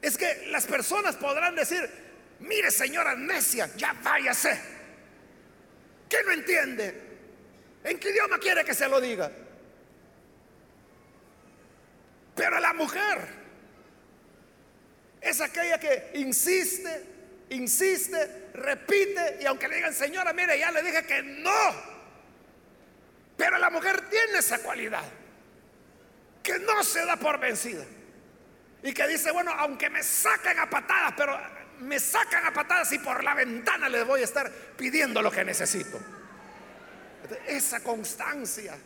es 0.00 0.16
que 0.16 0.46
las 0.52 0.64
personas 0.66 1.16
podrán 1.16 1.56
decir, 1.56 1.90
mire 2.38 2.70
señora 2.70 3.16
necia, 3.16 3.68
ya 3.76 3.92
váyase. 4.04 4.56
¿Qué 6.08 6.18
no 6.24 6.30
entiende? 6.30 6.94
¿En 7.82 7.98
qué 7.98 8.10
idioma 8.10 8.38
quiere 8.38 8.64
que 8.64 8.74
se 8.74 8.88
lo 8.88 9.00
diga? 9.00 9.28
Pero 12.36 12.60
la 12.60 12.72
mujer 12.72 13.18
es 15.20 15.40
aquella 15.40 15.80
que 15.80 16.12
insiste, 16.14 17.15
insiste, 17.50 18.50
repite 18.54 19.38
y 19.40 19.46
aunque 19.46 19.68
le 19.68 19.76
digan, 19.76 19.94
señora, 19.94 20.32
mire, 20.32 20.58
ya 20.58 20.70
le 20.70 20.82
dije 20.82 21.04
que 21.06 21.22
no. 21.22 21.96
Pero 23.36 23.58
la 23.58 23.70
mujer 23.70 24.08
tiene 24.08 24.38
esa 24.38 24.58
cualidad, 24.58 25.04
que 26.42 26.58
no 26.58 26.82
se 26.82 27.04
da 27.04 27.16
por 27.16 27.38
vencida. 27.38 27.84
Y 28.82 28.92
que 28.92 29.06
dice, 29.08 29.30
bueno, 29.30 29.52
aunque 29.52 29.90
me 29.90 30.02
saquen 30.02 30.58
a 30.58 30.70
patadas, 30.70 31.14
pero 31.16 31.38
me 31.80 32.00
sacan 32.00 32.44
a 32.46 32.52
patadas 32.52 32.92
y 32.92 32.98
por 32.98 33.22
la 33.22 33.34
ventana 33.34 33.88
les 33.88 34.06
voy 34.06 34.20
a 34.20 34.24
estar 34.24 34.50
pidiendo 34.50 35.20
lo 35.20 35.30
que 35.30 35.44
necesito. 35.44 36.00
Esa 37.46 37.80
constancia 37.80 38.76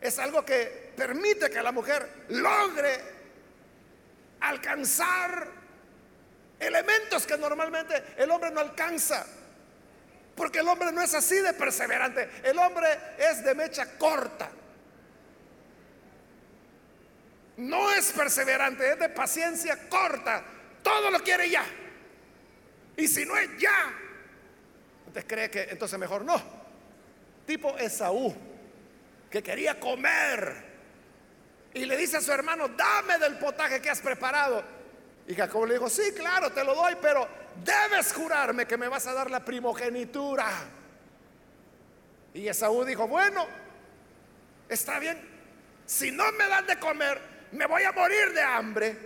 es 0.00 0.18
algo 0.18 0.44
que 0.44 0.92
permite 0.96 1.50
que 1.50 1.62
la 1.62 1.72
mujer 1.72 2.26
logre 2.28 3.00
alcanzar 4.40 5.59
elementos 6.60 7.26
que 7.26 7.36
normalmente 7.38 8.14
el 8.18 8.30
hombre 8.30 8.50
no 8.50 8.60
alcanza. 8.60 9.26
Porque 10.36 10.60
el 10.60 10.68
hombre 10.68 10.92
no 10.92 11.02
es 11.02 11.12
así 11.14 11.36
de 11.36 11.52
perseverante. 11.54 12.30
El 12.44 12.58
hombre 12.58 12.88
es 13.18 13.42
de 13.44 13.54
mecha 13.54 13.98
corta. 13.98 14.50
No 17.56 17.92
es 17.92 18.12
perseverante, 18.12 18.92
es 18.92 18.98
de 18.98 19.08
paciencia 19.08 19.88
corta. 19.88 20.42
Todo 20.82 21.10
lo 21.10 21.20
quiere 21.20 21.50
ya. 21.50 21.64
Y 22.96 23.06
si 23.06 23.24
no 23.24 23.36
es 23.36 23.50
ya, 23.58 23.92
usted 25.06 25.26
cree 25.26 25.50
que 25.50 25.62
entonces 25.64 25.98
mejor 25.98 26.24
no. 26.24 26.42
Tipo 27.46 27.76
Esaú, 27.76 28.34
que 29.30 29.42
quería 29.42 29.78
comer. 29.78 30.70
Y 31.74 31.84
le 31.84 31.96
dice 31.96 32.16
a 32.16 32.20
su 32.20 32.32
hermano, 32.32 32.68
dame 32.68 33.18
del 33.18 33.38
potaje 33.38 33.80
que 33.80 33.90
has 33.90 34.00
preparado. 34.00 34.79
Y 35.26 35.34
Jacob 35.34 35.66
le 35.66 35.74
dijo, 35.74 35.88
sí, 35.88 36.12
claro, 36.16 36.50
te 36.50 36.64
lo 36.64 36.74
doy, 36.74 36.96
pero 37.00 37.26
debes 37.64 38.12
jurarme 38.12 38.66
que 38.66 38.76
me 38.76 38.88
vas 38.88 39.06
a 39.06 39.14
dar 39.14 39.30
la 39.30 39.44
primogenitura. 39.44 40.48
Y 42.34 42.48
Esaú 42.48 42.84
dijo, 42.84 43.06
bueno, 43.08 43.46
está 44.68 44.98
bien, 44.98 45.20
si 45.86 46.10
no 46.10 46.30
me 46.32 46.46
dan 46.48 46.66
de 46.66 46.78
comer, 46.78 47.20
me 47.52 47.66
voy 47.66 47.82
a 47.82 47.92
morir 47.92 48.32
de 48.32 48.42
hambre. 48.42 48.96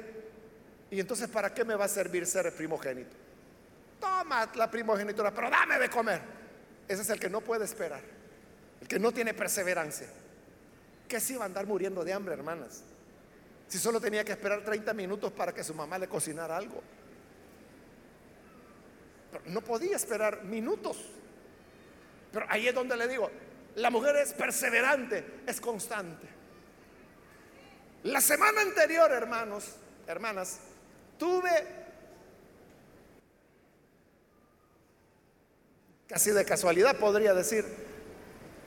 Y 0.90 1.00
entonces, 1.00 1.28
¿para 1.28 1.52
qué 1.52 1.64
me 1.64 1.74
va 1.74 1.86
a 1.86 1.88
servir 1.88 2.26
ser 2.26 2.46
el 2.46 2.52
primogénito? 2.52 3.16
Toma 3.98 4.50
la 4.54 4.70
primogenitura, 4.70 5.32
pero 5.32 5.50
dame 5.50 5.78
de 5.78 5.88
comer. 5.88 6.20
Ese 6.86 7.02
es 7.02 7.10
el 7.10 7.18
que 7.18 7.30
no 7.30 7.40
puede 7.40 7.64
esperar, 7.64 8.02
el 8.80 8.86
que 8.86 8.98
no 8.98 9.12
tiene 9.12 9.32
perseverancia. 9.32 10.08
Que 11.08 11.20
si 11.20 11.36
va 11.36 11.44
a 11.44 11.46
andar 11.46 11.66
muriendo 11.66 12.04
de 12.04 12.12
hambre, 12.12 12.34
hermanas? 12.34 12.82
Si 13.68 13.78
solo 13.78 14.00
tenía 14.00 14.24
que 14.24 14.32
esperar 14.32 14.62
30 14.62 14.94
minutos 14.94 15.32
para 15.32 15.52
que 15.52 15.64
su 15.64 15.74
mamá 15.74 15.98
le 15.98 16.08
cocinara 16.08 16.56
algo. 16.56 16.82
Pero 19.32 19.44
no 19.46 19.60
podía 19.62 19.96
esperar 19.96 20.44
minutos. 20.44 20.98
Pero 22.32 22.46
ahí 22.48 22.68
es 22.68 22.74
donde 22.74 22.96
le 22.96 23.08
digo, 23.08 23.30
la 23.76 23.90
mujer 23.90 24.16
es 24.16 24.32
perseverante, 24.32 25.42
es 25.46 25.60
constante. 25.60 26.26
La 28.04 28.20
semana 28.20 28.60
anterior, 28.60 29.10
hermanos, 29.10 29.76
hermanas, 30.06 30.58
tuve 31.18 31.84
casi 36.06 36.30
de 36.30 36.44
casualidad 36.44 36.96
podría 36.98 37.34
decir 37.34 37.64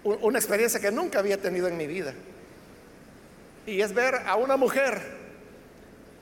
una 0.03 0.39
experiencia 0.39 0.79
que 0.79 0.91
nunca 0.91 1.19
había 1.19 1.41
tenido 1.41 1.67
en 1.67 1.77
mi 1.77 1.87
vida. 1.87 2.13
Y 3.67 3.81
es 3.81 3.93
ver 3.93 4.15
a 4.25 4.37
una 4.37 4.55
mujer 4.55 5.01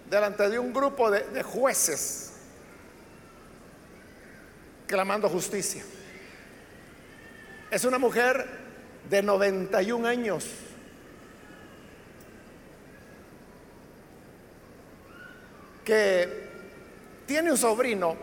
delante 0.10 0.50
de 0.50 0.58
un 0.58 0.74
grupo 0.74 1.12
de, 1.12 1.44
jueces 1.44 2.34
clamando 4.88 5.30
justicia. 5.30 5.84
Es 7.70 7.86
una 7.86 8.00
mujer 8.00 8.48
de 9.08 9.22
91 9.22 10.08
años 10.08 10.48
que 15.84 16.50
tiene 17.28 17.52
un 17.52 17.58
sobrino 17.58 18.16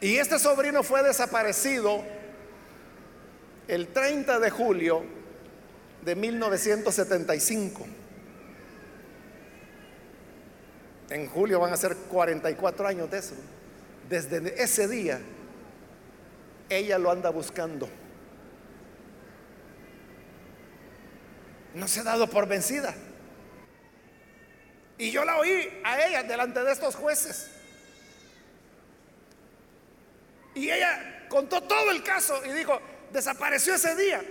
y 0.00 0.16
este 0.16 0.40
sobrino 0.40 0.82
fue 0.82 1.04
desaparecido 1.04 2.02
el 3.68 3.86
30 3.86 4.40
de 4.40 4.50
julio 4.50 5.15
de 6.06 6.14
1975. 6.14 7.84
En 11.10 11.28
julio 11.28 11.58
van 11.58 11.72
a 11.72 11.76
ser 11.76 11.96
44 11.96 12.86
años 12.86 13.10
de 13.10 13.18
eso. 13.18 13.34
Desde 14.08 14.62
ese 14.62 14.86
día, 14.86 15.20
ella 16.68 16.98
lo 16.98 17.10
anda 17.10 17.30
buscando. 17.30 17.88
No 21.74 21.88
se 21.88 21.98
ha 22.00 22.04
dado 22.04 22.30
por 22.30 22.46
vencida. 22.46 22.94
Y 24.98 25.10
yo 25.10 25.24
la 25.24 25.38
oí 25.38 25.68
a 25.82 26.06
ella 26.06 26.22
delante 26.22 26.62
de 26.62 26.70
estos 26.70 26.94
jueces. 26.94 27.50
Y 30.54 30.70
ella 30.70 31.26
contó 31.28 31.60
todo 31.64 31.90
el 31.90 32.04
caso 32.04 32.40
y 32.46 32.52
dijo, 32.52 32.80
desapareció 33.12 33.74
ese 33.74 33.96
día. 33.96 34.22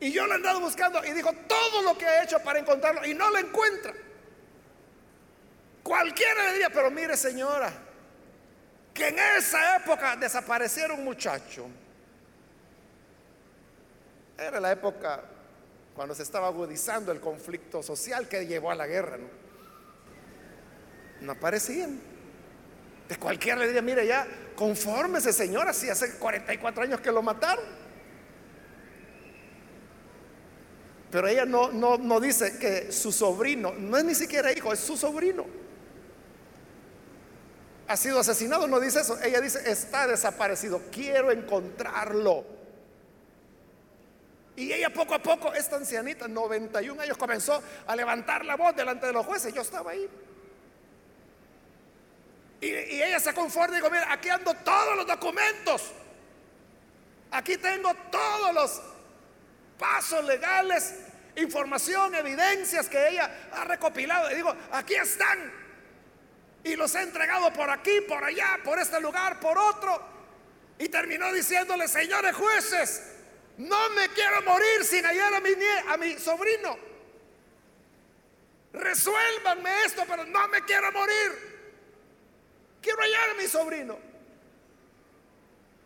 Y 0.00 0.12
yo 0.12 0.26
la 0.26 0.34
he 0.34 0.36
andado 0.36 0.60
buscando 0.60 1.04
y 1.04 1.12
dijo 1.12 1.32
todo 1.48 1.82
lo 1.82 1.98
que 1.98 2.06
ha 2.06 2.22
hecho 2.22 2.38
para 2.40 2.58
encontrarlo 2.58 3.04
y 3.04 3.14
no 3.14 3.30
lo 3.30 3.38
encuentra. 3.38 3.92
Cualquiera 5.82 6.44
le 6.46 6.52
diría, 6.52 6.70
pero 6.70 6.90
mire 6.90 7.16
señora, 7.16 7.72
que 8.94 9.08
en 9.08 9.18
esa 9.18 9.76
época 9.76 10.16
desapareciera 10.16 10.94
un 10.94 11.04
muchacho. 11.04 11.66
Era 14.36 14.60
la 14.60 14.70
época 14.70 15.24
cuando 15.96 16.14
se 16.14 16.22
estaba 16.22 16.46
agudizando 16.46 17.10
el 17.10 17.20
conflicto 17.20 17.82
social 17.82 18.28
que 18.28 18.46
llevó 18.46 18.70
a 18.70 18.76
la 18.76 18.86
guerra. 18.86 19.16
No, 19.16 19.26
no 21.22 21.32
aparecían. 21.32 22.00
De 23.08 23.16
cualquiera 23.16 23.58
le 23.58 23.66
diría, 23.66 23.82
mire 23.82 24.06
ya, 24.06 24.28
confórmese 24.54 25.32
señora, 25.32 25.72
si 25.72 25.88
hace 25.88 26.18
44 26.18 26.84
años 26.84 27.00
que 27.00 27.10
lo 27.10 27.22
mataron. 27.22 27.64
Pero 31.10 31.26
ella 31.26 31.44
no, 31.44 31.70
no, 31.70 31.96
no 31.96 32.20
dice 32.20 32.58
que 32.58 32.92
su 32.92 33.12
sobrino, 33.12 33.72
no 33.72 33.96
es 33.96 34.04
ni 34.04 34.14
siquiera 34.14 34.52
hijo, 34.52 34.72
es 34.72 34.80
su 34.80 34.96
sobrino. 34.96 35.46
Ha 37.86 37.96
sido 37.96 38.20
asesinado, 38.20 38.66
no 38.66 38.78
dice 38.78 39.00
eso. 39.00 39.18
Ella 39.22 39.40
dice, 39.40 39.70
está 39.70 40.06
desaparecido, 40.06 40.82
quiero 40.92 41.32
encontrarlo. 41.32 42.44
Y 44.56 44.72
ella 44.72 44.90
poco 44.90 45.14
a 45.14 45.22
poco, 45.22 45.54
esta 45.54 45.76
ancianita, 45.76 46.28
91 46.28 47.00
años, 47.00 47.16
comenzó 47.16 47.62
a 47.86 47.96
levantar 47.96 48.44
la 48.44 48.56
voz 48.56 48.76
delante 48.76 49.06
de 49.06 49.12
los 49.12 49.24
jueces. 49.24 49.54
Yo 49.54 49.62
estaba 49.62 49.92
ahí. 49.92 50.06
Y, 52.60 52.66
ella 52.66 53.20
se 53.20 53.32
conforta 53.32 53.72
y 53.72 53.76
digo, 53.76 53.88
mira, 53.88 54.12
aquí 54.12 54.28
ando 54.28 54.52
todos 54.52 54.96
los 54.96 55.06
documentos. 55.06 55.92
Aquí 57.30 57.56
tengo 57.56 57.94
todos 58.10 58.52
los 58.52 58.82
pasos 59.78 60.24
legales, 60.24 60.94
información, 61.36 62.14
evidencias 62.14 62.88
que 62.88 63.08
ella 63.08 63.48
ha 63.52 63.64
recopilado. 63.64 64.30
Y 64.30 64.34
digo, 64.34 64.54
aquí 64.72 64.94
están. 64.94 65.52
Y 66.64 66.76
los 66.76 66.94
he 66.94 67.02
entregado 67.02 67.52
por 67.52 67.70
aquí, 67.70 68.00
por 68.02 68.22
allá, 68.22 68.58
por 68.64 68.78
este 68.78 69.00
lugar, 69.00 69.40
por 69.40 69.56
otro. 69.56 70.02
Y 70.78 70.88
terminó 70.88 71.32
diciéndole, 71.32 71.88
señores 71.88 72.34
jueces, 72.34 73.14
no 73.58 73.90
me 73.90 74.08
quiero 74.10 74.42
morir 74.42 74.84
sin 74.84 75.04
hallar 75.04 75.34
a 75.34 75.40
mi, 75.40 75.50
a 75.88 75.96
mi 75.96 76.18
sobrino. 76.18 76.76
Resuélvanme 78.72 79.84
esto, 79.84 80.04
pero 80.06 80.24
no 80.24 80.48
me 80.48 80.62
quiero 80.64 80.92
morir. 80.92 81.48
Quiero 82.82 83.00
hallar 83.00 83.30
a 83.30 83.34
mi 83.34 83.48
sobrino. 83.48 83.98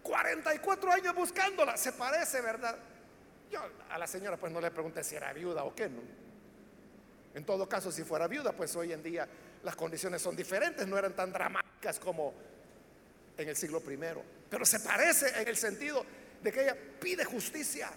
44 0.03 0.93
años 0.93 1.15
buscándola. 1.15 1.77
Se 1.77 1.93
parece, 1.93 2.41
¿verdad? 2.41 2.77
Yo 3.53 3.61
a 3.91 3.99
la 3.99 4.07
señora 4.07 4.39
pues 4.39 4.51
no 4.51 4.61
le 4.61 4.71
pregunté 4.71 5.05
si 5.05 5.15
era 5.15 5.33
viuda 5.33 5.63
o 5.65 5.75
qué. 5.75 5.89
No. 5.89 6.01
En 7.35 7.45
todo 7.45 7.69
caso, 7.69 7.93
si 7.93 8.03
fuera 8.03 8.27
viuda, 8.27 8.53
pues 8.53 8.75
hoy 8.77 8.93
en 8.93 9.03
día 9.03 9.29
las 9.63 9.77
condiciones 9.77 10.21
son 10.21 10.35
diferentes, 10.35 10.87
no 10.87 10.99
eran 10.99 11.15
tan 11.15 11.33
dramáticas 11.33 11.99
como 11.99 12.35
en 13.37 13.49
el 13.49 13.57
siglo 13.57 13.81
primero. 13.81 14.23
Pero 14.51 14.65
se 14.65 14.81
parece 14.81 15.41
en 15.41 15.47
el 15.47 15.57
sentido 15.57 16.05
de 16.43 16.51
que 16.51 16.63
ella 16.63 16.77
pide 16.99 17.25
justicia, 17.25 17.91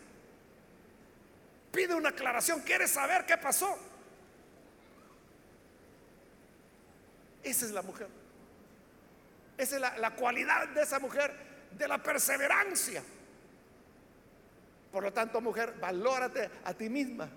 pide 1.72 1.96
una 1.96 2.10
aclaración, 2.10 2.62
quiere 2.62 2.88
saber 2.88 3.26
qué 3.26 3.38
pasó. 3.38 3.78
Esa 7.44 7.66
es 7.66 7.72
la 7.72 7.82
mujer. 7.82 8.08
Esa 9.58 9.76
es 9.76 10.00
la, 10.00 10.16
cualidad 10.16 10.68
de 10.70 10.82
esa 10.82 11.00
mujer, 11.00 11.34
de 11.72 11.88
la 11.88 12.02
perseverancia. 12.02 13.04
Por 14.96 15.04
lo 15.04 15.12
tanto, 15.12 15.42
mujer, 15.42 15.74
valórate 15.78 16.50
a 16.64 16.74
ti 16.74 16.88
misma. 16.88 17.28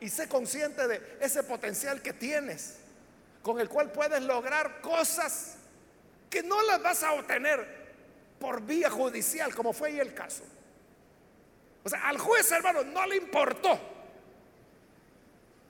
Y 0.00 0.08
sé 0.08 0.28
consciente 0.28 0.88
de 0.88 1.18
ese 1.20 1.44
potencial 1.44 2.02
que 2.02 2.12
tienes, 2.12 2.78
con 3.40 3.60
el 3.60 3.68
cual 3.68 3.92
puedes 3.92 4.20
lograr 4.22 4.80
cosas 4.80 5.58
que 6.28 6.42
no 6.42 6.60
las 6.62 6.82
vas 6.82 7.04
a 7.04 7.12
obtener 7.12 7.86
por 8.40 8.62
vía 8.62 8.90
judicial, 8.90 9.54
como 9.54 9.72
fue 9.72 9.90
ahí 9.90 10.00
el 10.00 10.12
caso. 10.12 10.42
O 11.84 11.88
sea, 11.88 12.08
al 12.08 12.18
juez, 12.18 12.50
hermano, 12.50 12.82
no 12.82 13.06
le 13.06 13.18
importó 13.18 13.78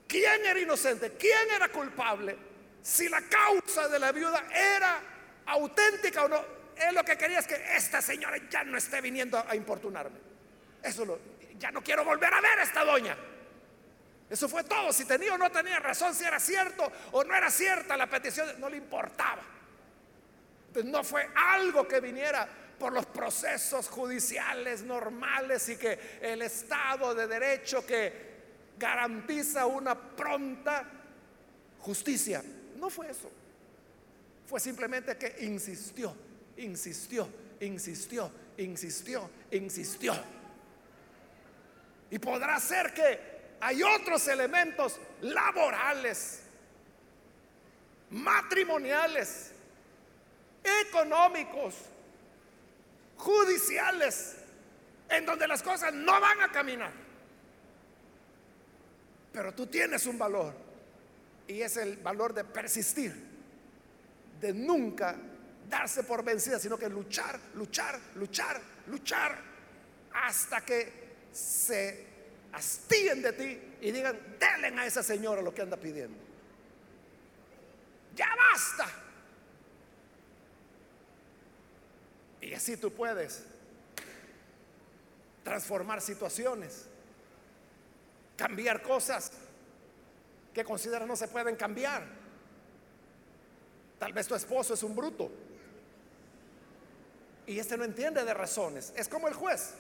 quién 0.09 0.47
era 0.47 0.59
inocente, 0.59 1.13
quién 1.19 1.51
era 1.55 1.69
culpable 1.69 2.39
si 2.81 3.07
la 3.11 3.21
causa 3.21 3.87
de 3.89 3.99
la 3.99 4.13
viuda 4.13 4.47
era 4.51 4.99
auténtica 5.45 6.25
o 6.25 6.29
no. 6.31 6.56
Él 6.77 6.95
lo 6.95 7.05
que 7.05 7.17
quería 7.17 7.39
es 7.39 7.47
que 7.47 7.61
esta 7.75 8.03
señora 8.03 8.37
ya 8.51 8.65
no 8.65 8.77
esté 8.77 9.01
viniendo 9.01 9.43
a 9.47 9.57
importunarme. 9.57 10.19
Eso 10.83 11.05
lo, 11.05 11.19
ya 11.59 11.71
no 11.71 11.83
quiero 11.83 12.05
volver 12.05 12.33
a 12.33 12.41
ver 12.41 12.59
a 12.59 12.63
esta 12.63 12.85
doña. 12.85 13.17
Eso 14.29 14.49
fue 14.49 14.65
todo. 14.65 14.93
Si 14.93 15.05
tenía 15.05 15.35
o 15.35 15.39
no 15.39 15.51
tenía 15.51 15.79
razón, 15.79 16.15
si 16.15 16.25
era 16.25 16.41
cierto 16.41 16.91
o 17.13 17.25
no 17.25 17.35
era 17.35 17.51
cierta 17.51 17.97
la 17.97 18.09
petición, 18.09 18.61
no 18.61 18.69
le 18.69 18.77
importaba. 18.77 19.43
Entonces 20.69 20.91
no 20.91 21.05
fue 21.05 21.29
algo 21.35 21.87
que 21.87 22.01
viniera 22.01 22.47
por 22.79 22.93
los 22.93 23.07
procesos 23.07 23.89
judiciales 23.89 24.83
normales 24.83 25.69
y 25.71 25.77
que 25.77 26.19
el 26.21 26.43
Estado 26.43 27.15
de 27.15 27.27
Derecho 27.27 27.87
que 27.87 28.27
garantiza 28.79 29.65
una 29.67 29.95
pronta 29.95 30.85
justicia 31.81 32.43
no 32.79 32.91
fue 32.91 33.11
eso. 33.11 33.31
Fue 34.47 34.61
simplemente 34.61 35.17
que 35.17 35.45
insistió, 35.45 36.15
insistió, 36.59 37.29
insistió, 37.61 38.31
insistió, 38.57 39.31
insistió. 39.51 40.15
Y 42.11 42.19
podrá 42.19 42.59
ser 42.61 42.93
que 42.95 43.37
hay 43.61 43.83
otros 43.83 44.27
elementos 44.29 44.99
laborales, 45.21 46.43
matrimoniales, 48.11 49.51
económicos, 50.83 51.75
judiciales, 53.17 54.37
en 55.09 55.25
donde 55.25 55.49
las 55.49 55.63
cosas 55.63 55.93
no 55.93 56.21
van 56.21 56.43
a 56.43 56.53
caminar. 56.53 56.93
Pero 59.33 59.53
tú 59.55 59.67
tienes 59.67 60.07
un 60.07 60.19
valor 60.19 60.55
y 61.47 61.61
es 61.61 61.77
el 61.77 61.97
valor 61.99 62.33
de 62.35 62.45
persistir, 62.45 63.15
de 64.41 64.53
nunca 64.53 65.17
darse 65.69 66.05
por 66.05 66.25
vencida, 66.25 66.59
sino 66.59 66.79
que 66.79 66.89
luchar, 66.89 67.39
luchar, 67.55 67.99
luchar, 68.15 68.61
luchar, 68.87 69.39
hasta 70.13 70.61
que 70.63 71.07
se 71.33 72.07
hastíen 72.53 73.23
de 73.23 73.33
ti 73.33 73.61
y 73.81 73.91
digan, 73.91 74.19
denle 74.39 74.81
a 74.81 74.87
esa 74.87 75.03
señora 75.03 75.43
lo 75.43 75.55
que 75.55 75.63
anda 75.63 75.77
pidiendo. 75.77 76.19
Ya 78.15 78.29
basta. 78.35 78.87
Y 82.41 82.55
así 82.55 82.77
tú 82.77 82.93
puedes 82.93 83.45
transformar 85.43 86.01
situaciones, 86.01 86.87
cambiar 88.37 88.83
cosas 88.83 89.33
que 90.55 90.65
considera 90.65 91.05
no 91.05 91.17
se 91.17 91.29
pueden 91.29 91.57
cambiar. 91.57 92.07
Tal 93.99 94.13
vez 94.13 94.27
tu 94.27 94.35
esposo 94.35 94.75
es 94.75 94.83
un 94.83 94.95
bruto. 94.95 95.31
Y 97.47 97.59
este 97.59 97.77
no 97.77 97.85
entiende 97.85 98.25
de 98.25 98.35
razones. 98.35 98.93
Es 98.97 99.09
como 99.09 99.29
el 99.29 99.35
juez, 99.35 99.75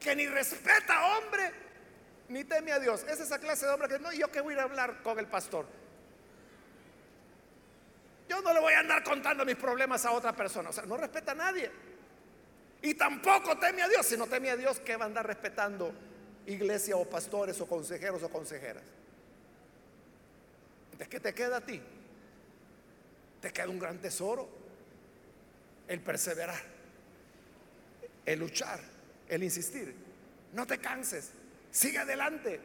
que 0.00 0.16
ni 0.16 0.26
respeta 0.26 0.98
a 0.98 1.18
hombre, 1.18 1.52
ni 2.28 2.44
teme 2.44 2.72
a 2.72 2.78
Dios. 2.78 3.04
Es 3.08 3.20
esa 3.20 3.38
clase 3.38 3.66
de 3.66 3.72
hombre 3.72 3.88
que 3.88 3.98
no, 3.98 4.12
yo 4.12 4.30
que 4.30 4.40
voy 4.40 4.54
a 4.54 4.56
ir 4.56 4.60
a 4.60 4.64
hablar 4.64 5.02
con 5.02 5.18
el 5.18 5.26
pastor. 5.26 5.66
Yo 8.28 8.40
no 8.40 8.52
le 8.52 8.60
voy 8.60 8.72
a 8.72 8.80
andar 8.80 9.04
contando 9.04 9.44
mis 9.44 9.56
problemas 9.56 10.04
a 10.06 10.12
otra 10.12 10.34
persona. 10.34 10.70
O 10.70 10.72
sea, 10.72 10.84
no 10.84 10.96
respeta 10.96 11.32
a 11.32 11.34
nadie. 11.34 11.70
Y 12.80 12.94
tampoco 12.94 13.58
teme 13.58 13.82
a 13.82 13.88
Dios. 13.88 14.06
Si 14.06 14.16
no 14.16 14.26
teme 14.26 14.50
a 14.50 14.56
Dios, 14.56 14.80
¿qué 14.80 14.96
va 14.96 15.04
a 15.04 15.08
andar 15.08 15.26
respetando 15.26 15.92
iglesia 16.46 16.96
o 16.96 17.04
pastores 17.04 17.60
o 17.60 17.66
consejeros 17.66 18.22
o 18.22 18.28
consejeras? 18.28 18.82
¿qué 21.08 21.20
te 21.20 21.34
queda 21.34 21.58
a 21.58 21.60
ti? 21.60 21.80
Te 23.40 23.52
queda 23.52 23.68
un 23.68 23.78
gran 23.78 23.98
tesoro. 23.98 24.48
El 25.92 26.00
perseverar, 26.00 26.62
el 28.24 28.38
luchar, 28.38 28.80
el 29.28 29.42
insistir. 29.42 29.94
No 30.52 30.66
te 30.66 30.78
canses, 30.78 31.32
sigue 31.70 31.98
adelante. 31.98 32.60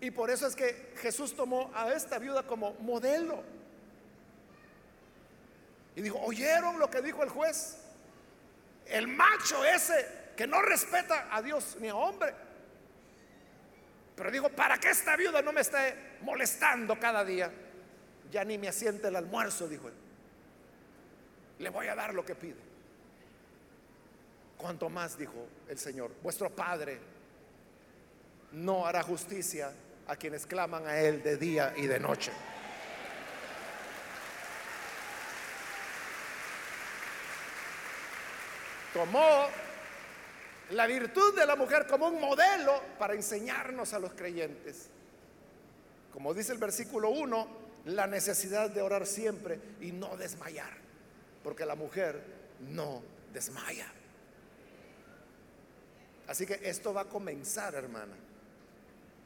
Y 0.00 0.10
por 0.10 0.30
eso 0.30 0.46
es 0.46 0.54
que 0.54 0.92
Jesús 0.98 1.34
tomó 1.34 1.70
a 1.74 1.92
esta 1.92 2.18
viuda 2.18 2.46
como 2.46 2.74
modelo. 2.74 3.42
Y 5.96 6.02
dijo, 6.02 6.18
¿oyeron 6.20 6.78
lo 6.78 6.88
que 6.88 7.02
dijo 7.02 7.22
el 7.22 7.28
juez? 7.28 7.78
El 8.86 9.08
macho 9.08 9.64
ese 9.64 10.06
que 10.36 10.46
no 10.46 10.62
respeta 10.62 11.34
a 11.34 11.42
Dios 11.42 11.76
ni 11.80 11.88
a 11.88 11.96
hombre 11.96 12.34
pero 14.16 14.30
digo, 14.30 14.48
para 14.50 14.78
que 14.78 14.90
esta 14.90 15.16
viuda 15.16 15.42
no 15.42 15.52
me 15.52 15.62
esté 15.62 16.18
molestando 16.20 16.98
cada 16.98 17.24
día, 17.24 17.50
ya 18.30 18.44
ni 18.44 18.58
me 18.58 18.68
asiente 18.68 19.08
el 19.08 19.16
almuerzo, 19.16 19.68
dijo 19.68 19.88
él. 19.88 19.94
Le 21.58 21.68
voy 21.70 21.86
a 21.86 21.94
dar 21.94 22.14
lo 22.14 22.24
que 22.24 22.34
pide. 22.34 22.60
Cuanto 24.56 24.88
más, 24.88 25.18
dijo 25.18 25.46
el 25.68 25.78
Señor, 25.78 26.12
vuestro 26.22 26.50
Padre 26.50 26.98
no 28.52 28.86
hará 28.86 29.02
justicia 29.02 29.72
a 30.06 30.16
quienes 30.16 30.46
claman 30.46 30.86
a 30.86 30.98
Él 30.98 31.22
de 31.22 31.36
día 31.36 31.74
y 31.76 31.86
de 31.86 31.98
noche. 31.98 32.32
Tomó 38.92 39.46
la 40.70 40.86
virtud 40.86 41.34
de 41.34 41.46
la 41.46 41.56
mujer 41.56 41.86
como 41.86 42.08
un 42.08 42.20
modelo 42.20 42.80
para 42.98 43.14
enseñarnos 43.14 43.92
a 43.94 43.98
los 43.98 44.12
creyentes. 44.12 44.88
Como 46.12 46.34
dice 46.34 46.52
el 46.52 46.58
versículo 46.58 47.08
1, 47.10 47.62
la 47.86 48.06
necesidad 48.06 48.70
de 48.70 48.82
orar 48.82 49.06
siempre 49.06 49.58
y 49.80 49.92
no 49.92 50.16
desmayar, 50.16 50.70
porque 51.42 51.66
la 51.66 51.74
mujer 51.74 52.22
no 52.60 53.02
desmaya. 53.32 53.86
Así 56.26 56.46
que 56.46 56.60
esto 56.62 56.94
va 56.94 57.02
a 57.02 57.04
comenzar, 57.06 57.74
hermana. 57.74 58.14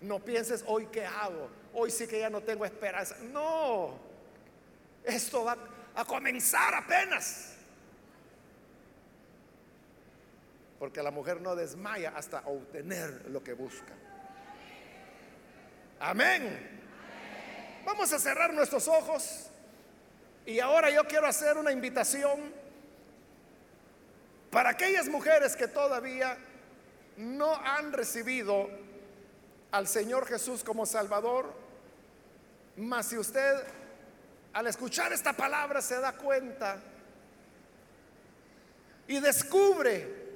No 0.01 0.19
pienses 0.19 0.65
hoy 0.67 0.87
qué 0.87 1.05
hago, 1.05 1.49
hoy 1.75 1.91
sí 1.91 2.07
que 2.07 2.19
ya 2.19 2.31
no 2.31 2.43
tengo 2.43 2.65
esperanza. 2.65 3.17
No, 3.33 3.99
esto 5.05 5.45
va 5.45 5.57
a 5.95 6.05
comenzar 6.05 6.75
apenas. 6.75 7.55
Porque 10.79 11.03
la 11.03 11.11
mujer 11.11 11.41
no 11.41 11.57
desmaya 11.57 12.13
hasta 12.15 12.43
obtener 12.47 13.27
lo 13.31 13.43
que 13.43 13.55
busca. 13.55 13.95
Amén. 15.99 16.77
Vamos 17.87 18.13
a 18.13 18.19
cerrar 18.19 18.53
nuestros 18.53 18.87
ojos. 18.89 19.46
Y 20.47 20.61
ahora 20.61 20.91
yo 20.91 21.05
quiero 21.05 21.27
hacer 21.27 21.59
una 21.59 21.73
invitación 21.73 22.53
para 24.51 24.71
aquellas 24.71 25.09
mujeres 25.09 25.57
que 25.57 25.67
todavía 25.67 26.39
no 27.17 27.57
han 27.57 27.93
recibido 27.93 28.71
al 29.73 29.89
Señor 29.89 30.25
Jesús 30.27 30.63
como 30.63 30.87
Salvador, 30.87 31.53
mas 32.77 33.07
si 33.07 33.19
usted 33.19 33.65
al 34.53 34.69
escuchar 34.69 35.13
esta 35.13 35.33
palabra 35.33 35.83
se 35.83 36.01
da 36.01 36.13
cuenta 36.13 36.81
y 39.09 39.19
descubre 39.19 40.27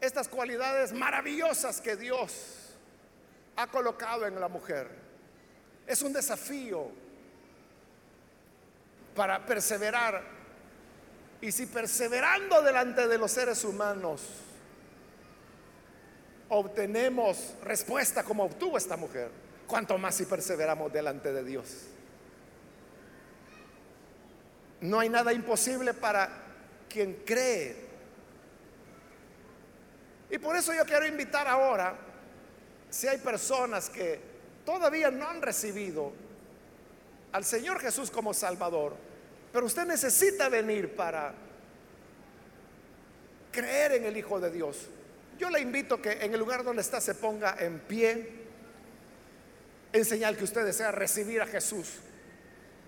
estas 0.00 0.28
cualidades 0.28 0.92
maravillosas 0.92 1.82
que 1.82 1.94
Dios 1.94 2.74
ha 3.54 3.66
colocado 3.66 4.26
en 4.26 4.40
la 4.40 4.48
mujer. 4.48 4.88
Es 5.86 6.00
un 6.00 6.14
desafío 6.14 6.90
para 9.14 9.44
perseverar. 9.44 10.22
Y 11.40 11.52
si 11.52 11.66
perseverando 11.66 12.62
delante 12.62 13.06
de 13.08 13.18
los 13.18 13.30
seres 13.30 13.64
humanos 13.64 14.22
obtenemos 16.50 17.54
respuesta 17.62 18.24
como 18.24 18.44
obtuvo 18.44 18.76
esta 18.76 18.96
mujer, 18.96 19.30
cuanto 19.66 19.96
más 19.98 20.16
si 20.16 20.26
perseveramos 20.26 20.92
delante 20.92 21.32
de 21.32 21.44
Dios. 21.44 21.86
No 24.80 24.98
hay 24.98 25.08
nada 25.08 25.32
imposible 25.32 25.94
para 25.94 26.28
quien 26.88 27.22
cree. 27.24 27.88
Y 30.28 30.38
por 30.38 30.56
eso 30.56 30.74
yo 30.74 30.84
quiero 30.84 31.06
invitar 31.06 31.46
ahora, 31.46 31.96
si 32.88 33.06
hay 33.06 33.18
personas 33.18 33.88
que 33.88 34.20
todavía 34.64 35.10
no 35.10 35.28
han 35.28 35.40
recibido 35.40 36.12
al 37.32 37.44
Señor 37.44 37.80
Jesús 37.80 38.10
como 38.10 38.34
Salvador, 38.34 38.94
pero 39.52 39.66
usted 39.66 39.86
necesita 39.86 40.48
venir 40.48 40.94
para 40.94 41.34
creer 43.52 43.92
en 43.92 44.04
el 44.04 44.16
Hijo 44.16 44.40
de 44.40 44.50
Dios. 44.50 44.86
Yo 45.38 45.50
le 45.50 45.60
invito 45.60 46.00
que 46.00 46.12
en 46.12 46.32
el 46.32 46.38
lugar 46.38 46.64
donde 46.64 46.82
está 46.82 47.00
se 47.00 47.14
ponga 47.14 47.56
en 47.58 47.80
pie 47.80 48.40
en 49.92 50.04
señal 50.04 50.36
que 50.36 50.44
usted 50.44 50.64
desea 50.64 50.92
recibir 50.92 51.40
a 51.40 51.46
Jesús. 51.46 51.94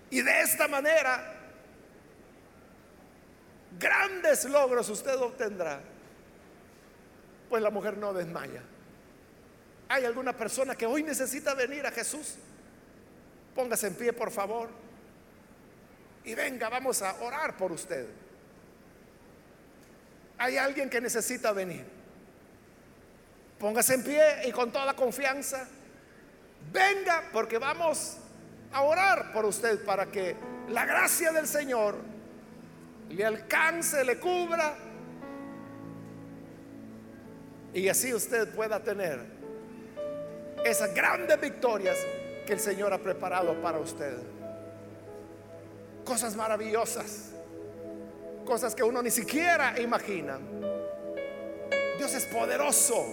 Y 0.09 0.21
de 0.21 0.41
esta 0.41 0.67
manera, 0.67 1.33
grandes 3.79 4.45
logros 4.45 4.89
usted 4.89 5.15
obtendrá. 5.15 5.81
Pues 7.49 7.61
la 7.61 7.69
mujer 7.69 7.97
no 7.97 8.13
desmaya. 8.13 8.61
¿Hay 9.89 10.05
alguna 10.05 10.35
persona 10.35 10.75
que 10.75 10.85
hoy 10.85 11.03
necesita 11.03 11.53
venir 11.53 11.85
a 11.85 11.91
Jesús? 11.91 12.35
Póngase 13.55 13.87
en 13.87 13.95
pie, 13.95 14.13
por 14.13 14.31
favor. 14.31 14.69
Y 16.23 16.35
venga, 16.35 16.69
vamos 16.69 17.01
a 17.01 17.15
orar 17.21 17.57
por 17.57 17.71
usted. 17.71 18.07
Hay 20.37 20.57
alguien 20.57 20.89
que 20.89 20.99
necesita 20.99 21.51
venir. 21.51 21.85
Póngase 23.59 23.95
en 23.95 24.03
pie 24.03 24.47
y 24.47 24.51
con 24.51 24.71
toda 24.71 24.93
confianza 24.93 25.67
venga 26.71 27.29
porque 27.31 27.57
vamos 27.57 28.17
a 28.71 28.81
orar 28.81 29.31
por 29.31 29.45
usted 29.45 29.83
para 29.85 30.07
que 30.07 30.35
la 30.69 30.85
gracia 30.85 31.31
del 31.31 31.47
Señor 31.47 31.95
le 33.09 33.25
alcance, 33.25 34.03
le 34.03 34.19
cubra 34.19 34.75
y 37.73 37.87
así 37.87 38.13
usted 38.13 38.53
pueda 38.53 38.81
tener 38.81 39.19
esas 40.65 40.93
grandes 40.93 41.39
victorias 41.39 41.97
que 42.45 42.53
el 42.53 42.59
Señor 42.59 42.93
ha 42.93 42.97
preparado 42.97 43.53
para 43.61 43.79
usted. 43.79 44.17
Cosas 46.03 46.35
maravillosas, 46.35 47.31
cosas 48.45 48.75
que 48.75 48.83
uno 48.83 49.01
ni 49.01 49.11
siquiera 49.11 49.79
imagina. 49.79 50.37
Dios 51.97 52.13
es 52.13 52.25
poderoso 52.25 53.05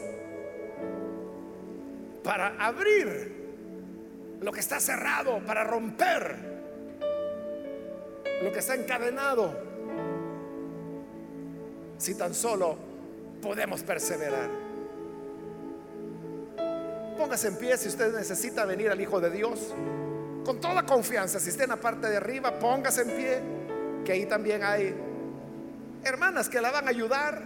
para 2.25 2.57
abrir 2.59 3.41
lo 4.41 4.53
que 4.53 4.61
está 4.61 4.81
cerrado, 4.81 5.41
para 5.47 5.65
romper 5.65 6.37
lo 8.43 8.53
que 8.53 8.59
está 8.59 8.75
encadenado. 8.75 9.55
Si 11.99 12.15
tan 12.15 12.35
solo 12.35 12.77
podemos 13.43 13.83
perseverar. 13.83 14.70
Póngase 17.21 17.49
en 17.49 17.57
pie 17.57 17.77
si 17.77 17.89
usted 17.89 18.17
necesita 18.17 18.65
venir 18.65 18.89
al 18.89 18.99
Hijo 18.99 19.21
de 19.21 19.29
Dios. 19.29 19.75
Con 20.43 20.59
toda 20.59 20.87
confianza, 20.87 21.39
si 21.39 21.51
está 21.51 21.65
en 21.65 21.69
la 21.69 21.77
parte 21.77 22.09
de 22.09 22.17
arriba, 22.17 22.59
póngase 22.59 23.03
en 23.03 23.11
pie, 23.11 23.43
que 24.07 24.13
ahí 24.13 24.25
también 24.25 24.65
hay 24.65 24.95
hermanas 26.03 26.49
que 26.49 26.63
la 26.63 26.71
van 26.71 26.87
a 26.87 26.89
ayudar. 26.89 27.43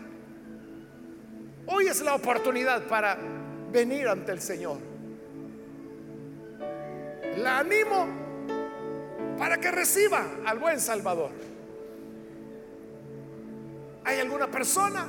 Hoy 1.67 1.89
es 1.89 2.01
la 2.03 2.15
oportunidad 2.15 2.85
para 2.85 3.19
venir 3.73 4.07
ante 4.07 4.31
el 4.31 4.41
Señor 4.41 4.79
la 7.39 7.59
animo 7.59 8.07
para 9.37 9.59
que 9.59 9.73
reciba 9.73 10.25
al 10.47 10.61
buen 10.61 10.79
Salvador. 10.79 11.33
¿Hay 14.05 14.21
alguna 14.21 14.49
persona? 14.49 15.05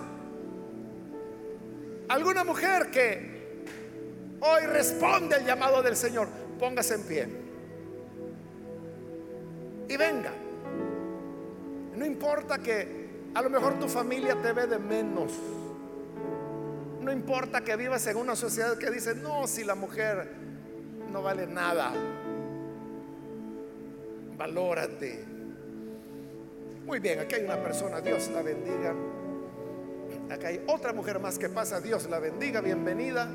¿Alguna 2.08 2.44
mujer 2.44 2.90
que 2.90 3.35
hoy 4.46 4.66
responde 4.66 5.36
al 5.36 5.46
llamado 5.46 5.82
del 5.82 5.96
Señor? 5.96 6.28
Póngase 6.60 6.96
en 6.96 7.04
pie. 7.04 7.28
Y 9.90 9.98
venga. 9.98 10.32
No 11.96 12.06
importa 12.06 12.60
que 12.60 13.06
a 13.34 13.42
lo 13.42 13.50
mejor 13.50 13.80
tu 13.80 13.88
familia 13.88 14.36
te 14.42 14.52
ve 14.54 14.68
de 14.68 14.80
menos. 14.80 15.32
No 17.02 17.12
importa 17.12 17.62
que 17.62 17.76
vivas 17.76 18.06
en 18.08 18.18
una 18.18 18.36
sociedad 18.36 18.78
que 18.78 18.90
dice, 18.90 19.16
no, 19.16 19.48
si 19.48 19.64
la 19.64 19.76
mujer 19.76 20.30
no 21.12 21.22
vale 21.22 21.46
nada 21.46 21.94
valórate. 24.38 25.24
Muy 26.86 27.00
bien, 27.00 27.20
aquí 27.20 27.36
hay 27.36 27.44
una 27.44 27.58
persona, 27.58 28.02
Dios 28.02 28.30
la 28.30 28.42
bendiga. 28.42 28.94
Acá 30.30 30.48
hay 30.48 30.64
otra 30.68 30.94
mujer 30.94 31.20
más 31.20 31.40
que 31.40 31.50
pasa, 31.50 31.82
Dios 31.82 32.08
la 32.10 32.20
bendiga, 32.20 32.62
bienvenida. 32.62 33.28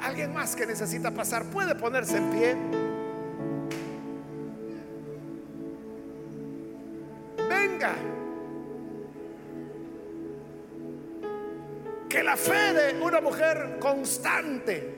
Alguien 0.00 0.32
más 0.32 0.54
que 0.54 0.66
necesita 0.66 1.10
pasar, 1.10 1.44
puede 1.44 1.74
ponerse 1.74 2.16
en 2.18 2.30
pie. 2.30 2.56
Venga. 7.48 7.94
Que 12.08 12.22
la 12.22 12.36
fe 12.36 12.72
de 12.72 13.02
una 13.02 13.20
mujer 13.20 13.78
constante 13.80 14.94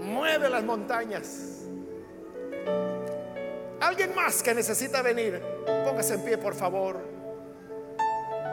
mueve 0.00 0.48
las 0.48 0.64
montañas. 0.64 1.50
Alguien 3.80 4.14
más 4.14 4.42
que 4.42 4.54
necesita 4.54 5.02
venir, 5.02 5.42
póngase 5.84 6.14
en 6.14 6.24
pie, 6.24 6.38
por 6.38 6.54
favor. 6.54 7.00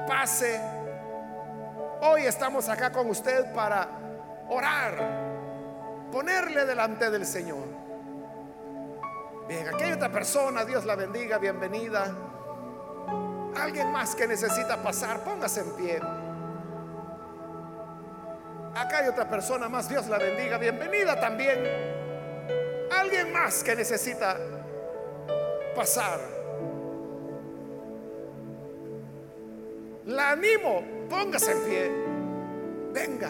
Pase. 0.07 0.59
Hoy 2.01 2.23
estamos 2.23 2.67
acá 2.67 2.91
con 2.91 3.09
usted 3.09 3.53
para 3.53 4.10
orar, 4.51 6.09
ponerle 6.11 6.65
delante 6.65 7.09
del 7.09 7.25
Señor. 7.25 7.63
Bien, 9.47 9.67
aquí 9.67 9.83
hay 9.83 9.93
otra 9.93 10.11
persona, 10.11 10.65
Dios 10.65 10.85
la 10.85 10.95
bendiga, 10.95 11.37
bienvenida. 11.37 12.13
Alguien 13.55 13.91
más 13.91 14.13
que 14.13 14.27
necesita 14.27 14.81
pasar, 14.83 15.23
póngase 15.23 15.61
en 15.61 15.71
pie. 15.75 16.01
Acá 18.75 18.99
hay 18.99 19.07
otra 19.07 19.29
persona 19.29 19.69
más, 19.69 19.87
Dios 19.87 20.07
la 20.07 20.17
bendiga, 20.17 20.57
bienvenida 20.57 21.17
también. 21.19 21.63
Alguien 22.91 23.31
más 23.31 23.63
que 23.63 23.73
necesita 23.73 24.37
pasar. 25.75 26.19
La 30.07 30.31
animo, 30.31 30.83
póngase 31.09 31.51
en 31.53 31.63
pie. 31.63 31.91
Venga, 32.93 33.29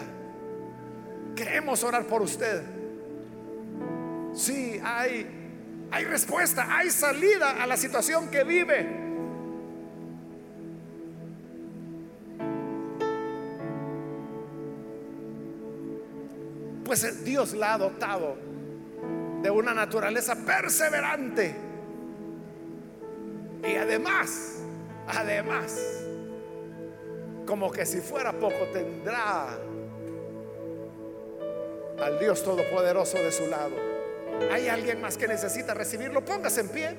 queremos 1.34 1.82
orar 1.84 2.04
por 2.06 2.22
usted. 2.22 2.62
Sí, 4.34 4.80
hay, 4.82 5.26
hay 5.90 6.04
respuesta, 6.04 6.66
hay 6.76 6.90
salida 6.90 7.62
a 7.62 7.66
la 7.66 7.76
situación 7.76 8.28
que 8.28 8.44
vive. 8.44 9.02
Pues 16.84 17.24
Dios 17.24 17.54
la 17.54 17.74
ha 17.74 17.78
dotado 17.78 18.36
de 19.42 19.50
una 19.50 19.74
naturaleza 19.74 20.36
perseverante 20.36 21.54
y 23.64 23.76
además, 23.76 24.58
además, 25.06 25.78
como 27.46 27.70
que 27.70 27.86
si 27.86 28.00
fuera 28.00 28.32
poco, 28.32 28.66
tendrá 28.72 29.58
al 32.02 32.18
Dios 32.18 32.42
Todopoderoso 32.42 33.18
de 33.18 33.32
su 33.32 33.46
lado. 33.46 33.76
¿Hay 34.50 34.68
alguien 34.68 35.00
más 35.00 35.16
que 35.16 35.28
necesita 35.28 35.74
recibirlo? 35.74 36.24
Póngase 36.24 36.60
en 36.62 36.68
pie. 36.68 36.96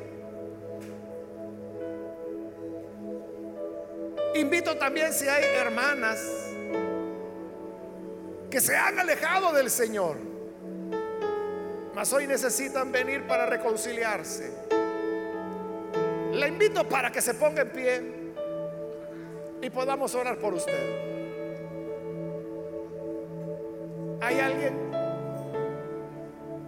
Invito 4.35 4.77
también 4.77 5.13
si 5.13 5.27
hay 5.27 5.43
hermanas 5.57 6.19
que 8.49 8.59
se 8.59 8.75
han 8.75 8.99
alejado 8.99 9.51
del 9.53 9.69
Señor, 9.69 10.17
mas 11.93 12.11
hoy 12.13 12.25
necesitan 12.27 12.91
venir 12.91 13.27
para 13.27 13.45
reconciliarse. 13.45 14.51
Le 16.31 16.47
invito 16.47 16.87
para 16.87 17.11
que 17.11 17.21
se 17.21 17.35
ponga 17.35 17.61
en 17.61 17.69
pie 17.69 18.01
y 19.61 19.69
podamos 19.69 20.15
orar 20.15 20.37
por 20.37 20.53
usted. 20.53 21.13
¿Hay 24.21 24.39
alguien? 24.39 24.82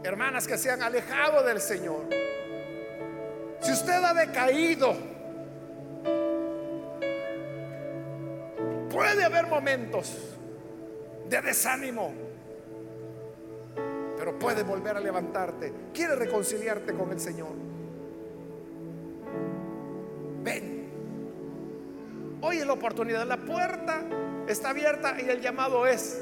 Hermanas 0.06 0.48
que 0.48 0.58
se 0.58 0.70
han 0.70 0.84
alejado 0.84 1.44
del 1.44 1.60
Señor. 1.60 2.06
Si 3.60 3.72
usted 3.72 4.04
ha 4.04 4.14
decaído, 4.14 4.96
puede 8.92 9.24
haber 9.24 9.48
momentos 9.48 10.16
de 11.28 11.42
desánimo, 11.42 12.14
pero 14.16 14.38
puede 14.38 14.62
volver 14.62 14.96
a 14.96 15.00
levantarte. 15.00 15.74
Quiere 15.92 16.16
reconciliarte 16.16 16.94
con 16.94 17.12
el 17.12 17.20
Señor. 17.20 17.54
Ven. 20.44 20.90
Hoy 22.42 22.58
es 22.58 22.68
la 22.68 22.74
oportunidad. 22.74 23.26
La 23.26 23.38
puerta 23.38 24.04
está 24.48 24.70
abierta 24.70 25.20
y 25.20 25.28
el 25.28 25.42
llamado 25.42 25.88
es 25.88 26.22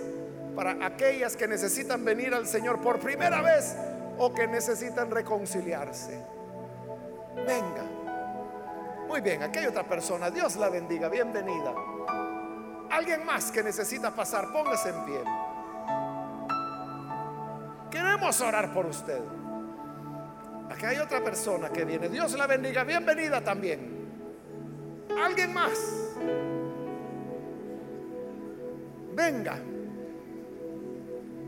para 0.56 0.86
aquellas 0.86 1.36
que 1.36 1.48
necesitan 1.48 2.04
venir 2.06 2.34
al 2.34 2.48
Señor 2.48 2.82
por 2.82 3.00
primera 3.00 3.42
vez 3.42 3.76
o 4.18 4.34
que 4.34 4.48
necesitan 4.48 5.10
reconciliarse. 5.10 6.24
Venga. 7.36 7.84
Muy 9.08 9.22
bien, 9.22 9.44
aquí 9.44 9.60
hay 9.60 9.66
otra 9.66 9.84
persona. 9.84 10.30
Dios 10.30 10.56
la 10.56 10.70
bendiga. 10.70 11.10
Bienvenida. 11.10 11.74
Alguien 12.90 13.26
más 13.26 13.52
que 13.52 13.64
necesita 13.64 14.12
pasar, 14.12 14.52
póngase 14.52 14.90
en 14.90 15.06
pie. 15.06 15.24
Queremos 17.90 18.42
orar 18.42 18.74
por 18.74 18.86
usted. 18.86 19.22
Aquí 20.70 20.86
hay 20.86 20.98
otra 20.98 21.24
persona 21.24 21.70
que 21.70 21.86
viene. 21.86 22.10
Dios 22.10 22.34
la 22.34 22.48
bendiga. 22.48 22.84
Bienvenida 22.84 23.42
también. 23.42 24.10
Alguien 25.16 25.54
más. 25.54 25.78
Venga. 29.14 29.73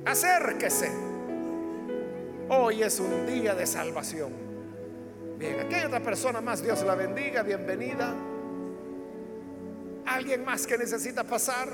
Acérquese. 0.05 0.91
Hoy 2.49 2.83
es 2.83 2.99
un 2.99 3.25
día 3.25 3.55
de 3.55 3.65
salvación. 3.65 4.31
Bien, 5.37 5.59
aquí 5.59 5.73
hay 5.73 5.85
otra 5.85 5.99
persona 5.99 6.41
más. 6.41 6.61
Dios 6.61 6.83
la 6.83 6.93
bendiga. 6.93 7.41
Bienvenida. 7.41 8.13
¿Alguien 10.05 10.45
más 10.45 10.67
que 10.67 10.77
necesita 10.77 11.23
pasar? 11.23 11.69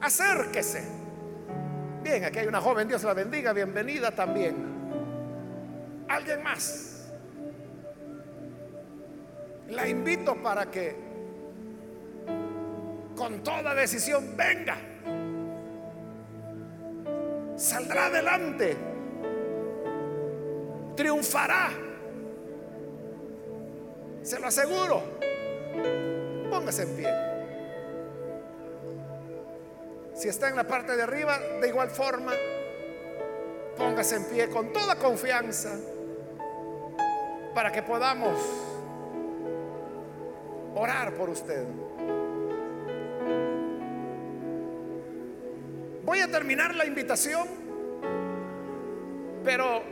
Acérquese. 0.00 0.84
Bien, 2.04 2.24
aquí 2.24 2.38
hay 2.38 2.46
una 2.46 2.60
joven. 2.60 2.86
Dios 2.86 3.02
la 3.02 3.12
bendiga. 3.12 3.52
Bienvenida 3.52 4.12
también. 4.12 4.54
¿Alguien 6.08 6.44
más? 6.44 7.08
La 9.68 9.88
invito 9.88 10.40
para 10.40 10.70
que 10.70 11.05
con 13.16 13.42
toda 13.42 13.74
decisión, 13.74 14.36
venga. 14.36 14.76
Saldrá 17.56 18.06
adelante. 18.06 18.76
Triunfará. 20.94 21.70
Se 24.22 24.38
lo 24.38 24.46
aseguro. 24.46 25.02
Póngase 26.50 26.82
en 26.82 26.96
pie. 26.96 27.08
Si 30.14 30.28
está 30.28 30.48
en 30.48 30.56
la 30.56 30.64
parte 30.64 30.96
de 30.96 31.02
arriba, 31.02 31.38
de 31.60 31.68
igual 31.68 31.90
forma, 31.90 32.32
póngase 33.76 34.16
en 34.16 34.24
pie 34.24 34.48
con 34.48 34.72
toda 34.72 34.96
confianza 34.96 35.76
para 37.54 37.70
que 37.70 37.82
podamos 37.82 38.38
orar 40.74 41.14
por 41.14 41.30
usted. 41.30 41.66
Voy 46.06 46.20
a 46.20 46.30
terminar 46.30 46.72
la 46.76 46.86
invitación, 46.86 47.48
pero 49.44 49.82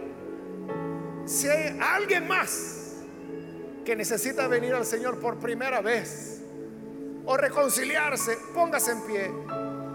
si 1.25 1.49
hay 1.49 1.77
alguien 1.83 2.29
más 2.29 3.03
que 3.85 3.97
necesita 3.97 4.47
venir 4.47 4.75
al 4.75 4.87
Señor 4.87 5.19
por 5.19 5.39
primera 5.39 5.81
vez 5.81 6.41
o 7.27 7.37
reconciliarse, 7.37 8.39
póngase 8.55 8.93
en 8.93 9.03
pie, 9.03 9.33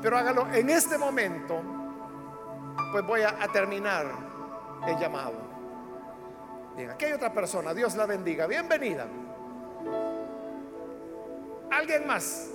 pero 0.02 0.18
hágalo 0.18 0.54
en 0.54 0.70
este 0.70 0.98
momento, 0.98 1.62
pues 2.92 3.06
voy 3.06 3.22
a, 3.22 3.38
terminar 3.54 4.08
el 4.90 4.98
llamado. 4.98 5.36
Bien, 6.76 6.90
aquí 6.90 7.06
hay 7.06 7.14
otra 7.14 7.32
persona, 7.32 7.74
Dios 7.74 7.96
la 7.96 8.06
bendiga, 8.06 8.46
bienvenida. 8.46 9.08
¿Alguien 11.72 12.06
más? 12.06 12.50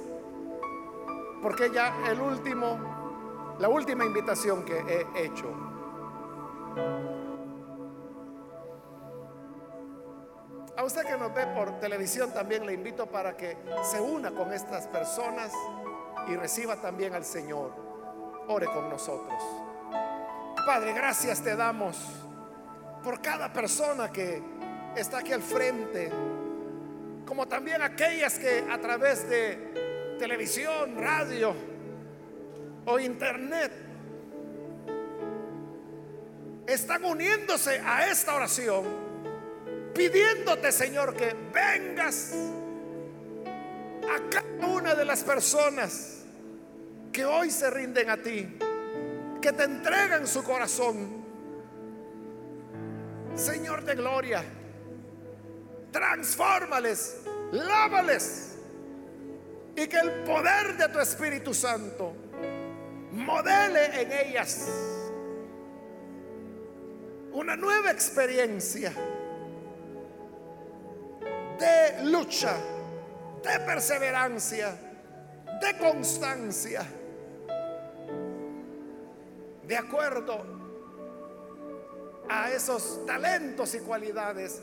Porque 1.40 1.70
ya 1.70 1.94
el 2.10 2.20
último 2.20 2.93
la 3.58 3.68
última 3.68 4.04
invitación 4.04 4.64
que 4.64 4.78
he 4.78 5.24
hecho. 5.24 5.46
A 10.76 10.82
usted 10.82 11.02
que 11.02 11.16
nos 11.16 11.32
ve 11.32 11.46
por 11.54 11.78
televisión 11.78 12.32
también 12.32 12.66
le 12.66 12.72
invito 12.72 13.06
para 13.06 13.36
que 13.36 13.56
se 13.84 14.00
una 14.00 14.32
con 14.32 14.52
estas 14.52 14.88
personas 14.88 15.52
y 16.28 16.34
reciba 16.34 16.76
también 16.76 17.14
al 17.14 17.24
Señor. 17.24 17.72
Ore 18.48 18.66
con 18.66 18.90
nosotros. 18.90 19.40
Padre, 20.66 20.92
gracias 20.92 21.42
te 21.42 21.54
damos 21.54 21.96
por 23.02 23.20
cada 23.20 23.52
persona 23.52 24.10
que 24.10 24.42
está 24.96 25.18
aquí 25.18 25.32
al 25.32 25.42
frente, 25.42 26.10
como 27.24 27.46
también 27.46 27.82
aquellas 27.82 28.38
que 28.38 28.66
a 28.70 28.80
través 28.80 29.28
de 29.28 30.16
televisión, 30.18 30.96
radio, 30.96 31.54
o 32.86 32.98
internet 32.98 33.72
están 36.66 37.04
uniéndose 37.04 37.80
a 37.80 38.08
esta 38.08 38.34
oración, 38.34 38.84
pidiéndote, 39.94 40.72
Señor, 40.72 41.14
que 41.14 41.34
vengas 41.52 42.34
a 44.02 44.30
cada 44.30 44.66
una 44.66 44.94
de 44.94 45.04
las 45.04 45.22
personas 45.22 46.24
que 47.12 47.24
hoy 47.24 47.50
se 47.50 47.70
rinden 47.70 48.10
a 48.10 48.16
ti, 48.16 48.58
que 49.40 49.52
te 49.52 49.64
entregan 49.64 50.26
su 50.26 50.42
corazón. 50.42 51.22
Señor 53.34 53.84
de 53.84 53.94
gloria, 53.94 54.44
transfórmales, 55.90 57.22
lávales 57.52 58.56
y 59.76 59.86
que 59.86 59.98
el 59.98 60.10
poder 60.22 60.76
de 60.76 60.88
tu 60.88 61.00
Espíritu 61.00 61.52
Santo 61.52 62.23
modele 63.14 64.02
en 64.02 64.12
ellas 64.12 64.68
una 67.32 67.56
nueva 67.56 67.90
experiencia 67.90 68.92
de 71.58 72.04
lucha, 72.04 72.56
de 73.42 73.60
perseverancia, 73.60 74.74
de 75.60 75.78
constancia, 75.78 76.82
de 79.66 79.76
acuerdo 79.76 80.44
a 82.28 82.50
esos 82.50 83.04
talentos 83.06 83.74
y 83.74 83.78
cualidades 83.78 84.60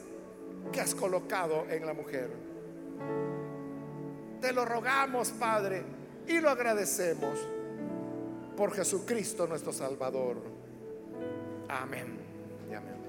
que 0.71 0.81
has 0.81 0.93
colocado 0.93 1.65
en 1.69 1.85
la 1.85 1.93
mujer. 1.93 2.29
Te 4.39 4.51
lo 4.51 4.65
rogamos, 4.65 5.29
Padre, 5.31 5.83
y 6.27 6.39
lo 6.39 6.49
agradecemos 6.49 7.39
por 8.61 8.75
Jesucristo 8.75 9.47
nuestro 9.47 9.73
Salvador. 9.73 10.37
Amén. 11.67 12.19
amén. 12.69 13.00